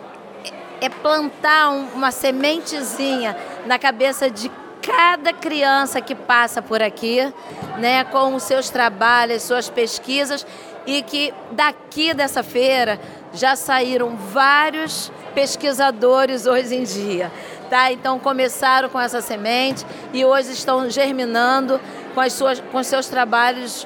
é 0.82 0.90
plantar 0.90 1.70
um- 1.70 1.88
uma 1.96 2.12
sementezinha 2.12 3.36
na 3.66 3.78
cabeça 3.80 4.30
de 4.30 4.52
cada 4.82 5.34
criança 5.34 6.00
que 6.00 6.16
passa 6.16 6.62
por 6.62 6.82
aqui, 6.82 7.34
né, 7.78 8.04
com 8.06 8.36
os 8.36 8.44
seus 8.44 8.70
trabalhos, 8.70 9.44
suas 9.44 9.70
pesquisas, 9.70 10.46
e 10.86 11.02
que 11.02 11.34
daqui 11.52 12.14
dessa 12.14 12.42
feira 12.42 12.98
já 13.34 13.56
saíram 13.56 14.16
vários 14.16 15.12
pesquisadores 15.36 16.46
hoje 16.46 16.76
em 16.76 16.84
dia. 16.84 17.32
Tá? 17.70 17.92
Então 17.92 18.18
começaram 18.18 18.88
com 18.88 19.00
essa 19.00 19.20
semente 19.20 19.86
e 20.14 20.24
hoje 20.24 20.54
estão 20.54 20.90
germinando 20.90 21.82
com, 22.14 22.22
as 22.22 22.32
suas, 22.32 22.62
com 22.72 22.82
seus 22.82 23.08
trabalhos 23.08 23.86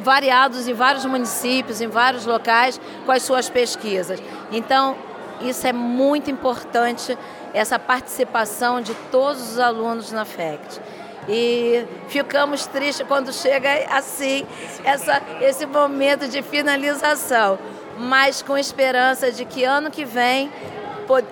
variados 0.00 0.66
em 0.66 0.74
vários 0.74 1.04
municípios, 1.04 1.80
em 1.80 1.86
vários 1.86 2.26
locais, 2.26 2.80
com 3.06 3.12
as 3.12 3.22
suas 3.22 3.48
pesquisas. 3.48 4.20
Então, 4.50 4.96
isso 5.40 5.66
é 5.66 5.72
muito 5.72 6.30
importante, 6.30 7.16
essa 7.52 7.78
participação 7.78 8.80
de 8.80 8.94
todos 9.10 9.52
os 9.52 9.58
alunos 9.58 10.12
na 10.12 10.24
FECT. 10.24 10.80
E 11.28 11.84
ficamos 12.08 12.66
tristes 12.66 13.06
quando 13.06 13.32
chega 13.32 13.68
assim, 13.90 14.46
essa, 14.84 15.22
esse 15.40 15.66
momento 15.66 16.26
de 16.26 16.40
finalização, 16.42 17.58
mas 17.98 18.40
com 18.40 18.56
esperança 18.56 19.30
de 19.30 19.44
que 19.44 19.64
ano 19.64 19.90
que 19.90 20.04
vem 20.04 20.50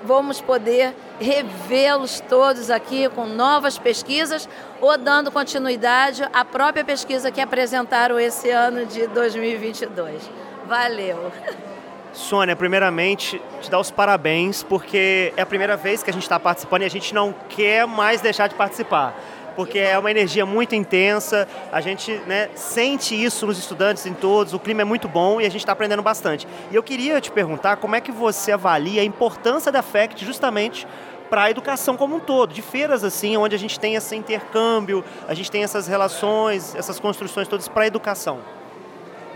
vamos 0.04 0.40
poder 0.40 0.94
revê-los 1.20 2.20
todos 2.20 2.70
aqui 2.70 3.08
com 3.10 3.26
novas 3.26 3.78
pesquisas 3.78 4.48
ou 4.80 4.96
dando 4.96 5.30
continuidade 5.30 6.26
à 6.32 6.44
própria 6.44 6.84
pesquisa 6.84 7.30
que 7.30 7.40
apresentaram 7.40 8.18
esse 8.18 8.50
ano 8.50 8.86
de 8.86 9.06
2022. 9.08 10.22
Valeu! 10.66 11.30
Sônia, 12.16 12.56
primeiramente, 12.56 13.40
te 13.60 13.70
dar 13.70 13.78
os 13.78 13.90
parabéns, 13.90 14.62
porque 14.62 15.34
é 15.36 15.42
a 15.42 15.46
primeira 15.46 15.76
vez 15.76 16.02
que 16.02 16.08
a 16.08 16.12
gente 16.12 16.22
está 16.22 16.40
participando 16.40 16.80
e 16.82 16.84
a 16.86 16.90
gente 16.90 17.14
não 17.14 17.34
quer 17.48 17.86
mais 17.86 18.22
deixar 18.22 18.48
de 18.48 18.54
participar. 18.54 19.14
Porque 19.54 19.78
é 19.78 19.98
uma 19.98 20.10
energia 20.10 20.44
muito 20.46 20.74
intensa, 20.74 21.46
a 21.70 21.80
gente 21.80 22.12
né, 22.26 22.48
sente 22.54 23.14
isso 23.14 23.46
nos 23.46 23.58
estudantes, 23.58 24.06
em 24.06 24.14
todos, 24.14 24.54
o 24.54 24.58
clima 24.58 24.80
é 24.80 24.84
muito 24.84 25.08
bom 25.08 25.40
e 25.40 25.46
a 25.46 25.50
gente 25.50 25.60
está 25.60 25.72
aprendendo 25.72 26.02
bastante. 26.02 26.48
E 26.70 26.74
eu 26.74 26.82
queria 26.82 27.20
te 27.20 27.30
perguntar 27.30 27.76
como 27.76 27.94
é 27.94 28.00
que 28.00 28.10
você 28.10 28.52
avalia 28.52 29.02
a 29.02 29.04
importância 29.04 29.70
da 29.70 29.82
FECT 29.82 30.24
justamente 30.24 30.86
para 31.28 31.44
a 31.44 31.50
educação 31.50 31.96
como 31.96 32.16
um 32.16 32.20
todo, 32.20 32.54
de 32.54 32.62
feiras 32.62 33.04
assim, 33.04 33.36
onde 33.36 33.54
a 33.54 33.58
gente 33.58 33.78
tem 33.78 33.94
esse 33.94 34.16
intercâmbio, 34.16 35.04
a 35.28 35.34
gente 35.34 35.50
tem 35.50 35.62
essas 35.62 35.86
relações, 35.86 36.74
essas 36.74 36.98
construções 36.98 37.46
todas 37.46 37.68
para 37.68 37.84
a 37.84 37.86
educação. 37.86 38.40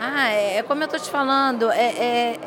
Ah, 0.02 0.30
é, 0.30 0.56
é 0.56 0.62
como 0.62 0.82
eu 0.82 0.86
estou 0.86 0.98
te 0.98 1.10
falando, 1.10 1.70
é, 1.70 1.88
é, 1.88 2.38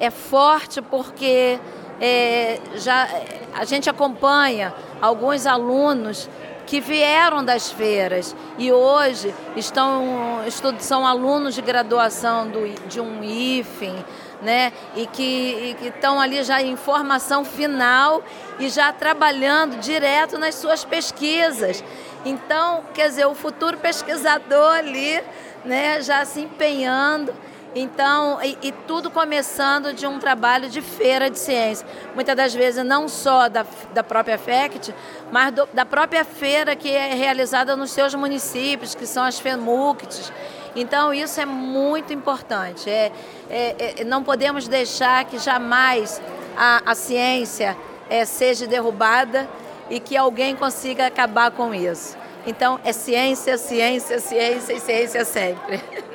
é 0.00 0.10
forte 0.10 0.82
porque 0.82 1.58
é, 2.00 2.58
já 2.76 3.08
a 3.54 3.64
gente 3.64 3.88
acompanha 3.88 4.74
alguns 5.00 5.46
alunos 5.46 6.28
que 6.66 6.80
vieram 6.80 7.44
das 7.44 7.70
feiras 7.70 8.34
e 8.58 8.72
hoje 8.72 9.34
estão 9.54 10.40
são 10.78 11.06
alunos 11.06 11.54
de 11.54 11.62
graduação 11.62 12.48
do, 12.48 12.66
de 12.88 13.00
um 13.00 13.22
IFEM, 13.22 14.04
né? 14.42 14.72
E 14.96 15.06
que, 15.06 15.22
e 15.22 15.74
que 15.74 15.88
estão 15.88 16.20
ali 16.20 16.42
já 16.42 16.62
em 16.62 16.76
formação 16.76 17.44
final 17.44 18.22
e 18.58 18.68
já 18.68 18.92
trabalhando 18.92 19.78
direto 19.78 20.38
nas 20.38 20.54
suas 20.54 20.84
pesquisas. 20.84 21.84
Então, 22.24 22.82
quer 22.94 23.08
dizer, 23.08 23.26
o 23.26 23.34
futuro 23.34 23.76
pesquisador 23.76 24.76
ali, 24.76 25.22
né, 25.64 26.00
já 26.00 26.24
se 26.24 26.40
empenhando 26.40 27.34
Então, 27.74 28.40
e, 28.40 28.56
e, 28.62 28.72
tudo 28.86 29.10
começando 29.10 29.92
de 29.92 30.06
um 30.06 30.20
trabalho 30.20 30.68
de 30.68 30.80
feira 30.80 31.28
de 31.28 31.38
ciência. 31.38 31.84
Muitas 32.14 32.36
das 32.36 32.54
vezes 32.54 32.84
não 32.84 33.08
só 33.08 33.48
da, 33.48 33.66
da 33.92 34.04
própria 34.04 34.38
FECT, 34.38 34.94
mas 35.32 35.52
do, 35.52 35.68
da 35.72 35.84
própria 35.84 36.24
feira 36.24 36.76
que 36.76 36.88
é 36.88 37.14
realizada 37.14 37.74
nos 37.74 37.90
seus 37.90 38.14
municípios, 38.14 38.94
que 38.94 39.06
são 39.06 39.24
as 39.24 39.40
FEMUCTs. 39.40 40.32
Então, 40.76 41.12
isso 41.12 41.40
é 41.40 41.46
muito 41.46 42.12
importante. 42.12 42.88
É, 42.88 43.10
é, 43.50 43.94
é, 44.00 44.04
não 44.04 44.22
podemos 44.22 44.68
deixar 44.68 45.24
que 45.24 45.38
jamais 45.38 46.22
a, 46.56 46.82
a 46.86 46.94
ciência 46.94 47.76
é, 48.08 48.24
seja 48.24 48.68
derrubada 48.68 49.48
e 49.90 49.98
que 49.98 50.16
alguém 50.16 50.54
consiga 50.54 51.06
acabar 51.06 51.50
com 51.50 51.74
isso. 51.74 52.16
Então, 52.46 52.78
é 52.84 52.92
ciência, 52.92 53.58
ciência, 53.58 54.20
ciência 54.20 54.72
e 54.74 54.80
ciência 54.80 55.24
sempre. 55.24 55.82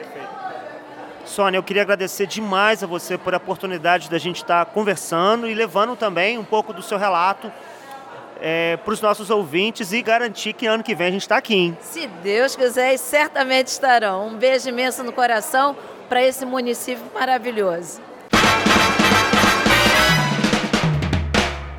Sônia, 1.29 1.59
eu 1.59 1.63
queria 1.63 1.83
agradecer 1.83 2.25
demais 2.25 2.83
a 2.83 2.87
você 2.87 3.15
por 3.15 3.35
a 3.35 3.37
oportunidade 3.37 4.09
da 4.09 4.17
gente 4.17 4.37
estar 4.37 4.65
conversando 4.65 5.47
e 5.47 5.53
levando 5.53 5.95
também 5.95 6.39
um 6.39 6.43
pouco 6.43 6.73
do 6.73 6.81
seu 6.81 6.97
relato 6.97 7.51
é, 8.41 8.77
para 8.77 8.91
os 8.91 8.99
nossos 8.99 9.29
ouvintes 9.29 9.93
e 9.93 10.01
garantir 10.01 10.53
que 10.53 10.65
ano 10.65 10.83
que 10.83 10.95
vem 10.95 11.07
a 11.07 11.11
gente 11.11 11.21
está 11.21 11.37
aqui. 11.37 11.53
Hein? 11.53 11.77
Se 11.81 12.07
Deus 12.23 12.55
quiser, 12.55 12.97
certamente 12.97 13.67
estarão. 13.67 14.27
Um 14.27 14.37
beijo 14.37 14.69
imenso 14.69 15.03
no 15.03 15.13
coração 15.13 15.77
para 16.09 16.23
esse 16.23 16.43
município 16.47 17.05
maravilhoso. 17.13 18.01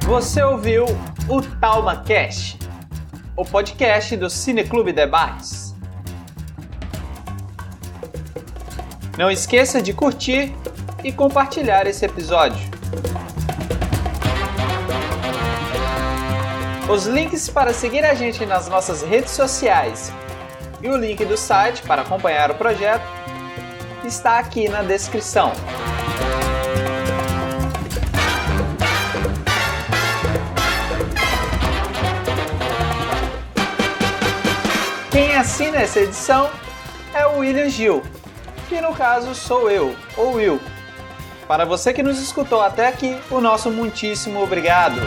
Você 0.03 0.43
ouviu 0.45 0.85
o 1.29 1.43
TalmaCast, 1.61 2.57
o 3.37 3.45
podcast 3.45 4.17
do 4.17 4.31
Cineclube 4.31 4.93
Debates. 4.93 5.70
Não 9.21 9.31
esqueça 9.31 9.83
de 9.83 9.93
curtir 9.93 10.51
e 11.05 11.13
compartilhar 11.13 11.87
esse 11.87 12.07
episódio. 12.07 12.59
Os 16.91 17.05
links 17.05 17.47
para 17.47 17.75
seguir 17.75 18.03
a 18.03 18.15
gente 18.15 18.47
nas 18.47 18.67
nossas 18.67 19.03
redes 19.03 19.33
sociais 19.33 20.11
e 20.81 20.89
o 20.89 20.97
link 20.97 21.23
do 21.27 21.37
site 21.37 21.83
para 21.83 22.01
acompanhar 22.01 22.51
o 22.51 22.55
projeto 22.55 23.05
está 24.07 24.39
aqui 24.39 24.71
na 24.71 24.81
descrição. 24.81 25.53
Quem 35.11 35.37
assina 35.37 35.77
essa 35.77 36.01
edição 36.01 36.49
é 37.13 37.27
o 37.27 37.41
William 37.41 37.69
Gil 37.69 38.03
que 38.71 38.81
no 38.81 38.95
caso 38.95 39.35
sou 39.35 39.69
eu, 39.69 39.97
ou 40.17 40.35
Will. 40.35 40.61
Para 41.49 41.65
você 41.65 41.93
que 41.93 42.05
nos 42.05 42.21
escutou 42.21 42.63
até 42.63 42.87
aqui, 42.87 43.19
o 43.29 43.41
nosso 43.41 43.69
muitíssimo 43.69 44.41
obrigado. 44.41 45.01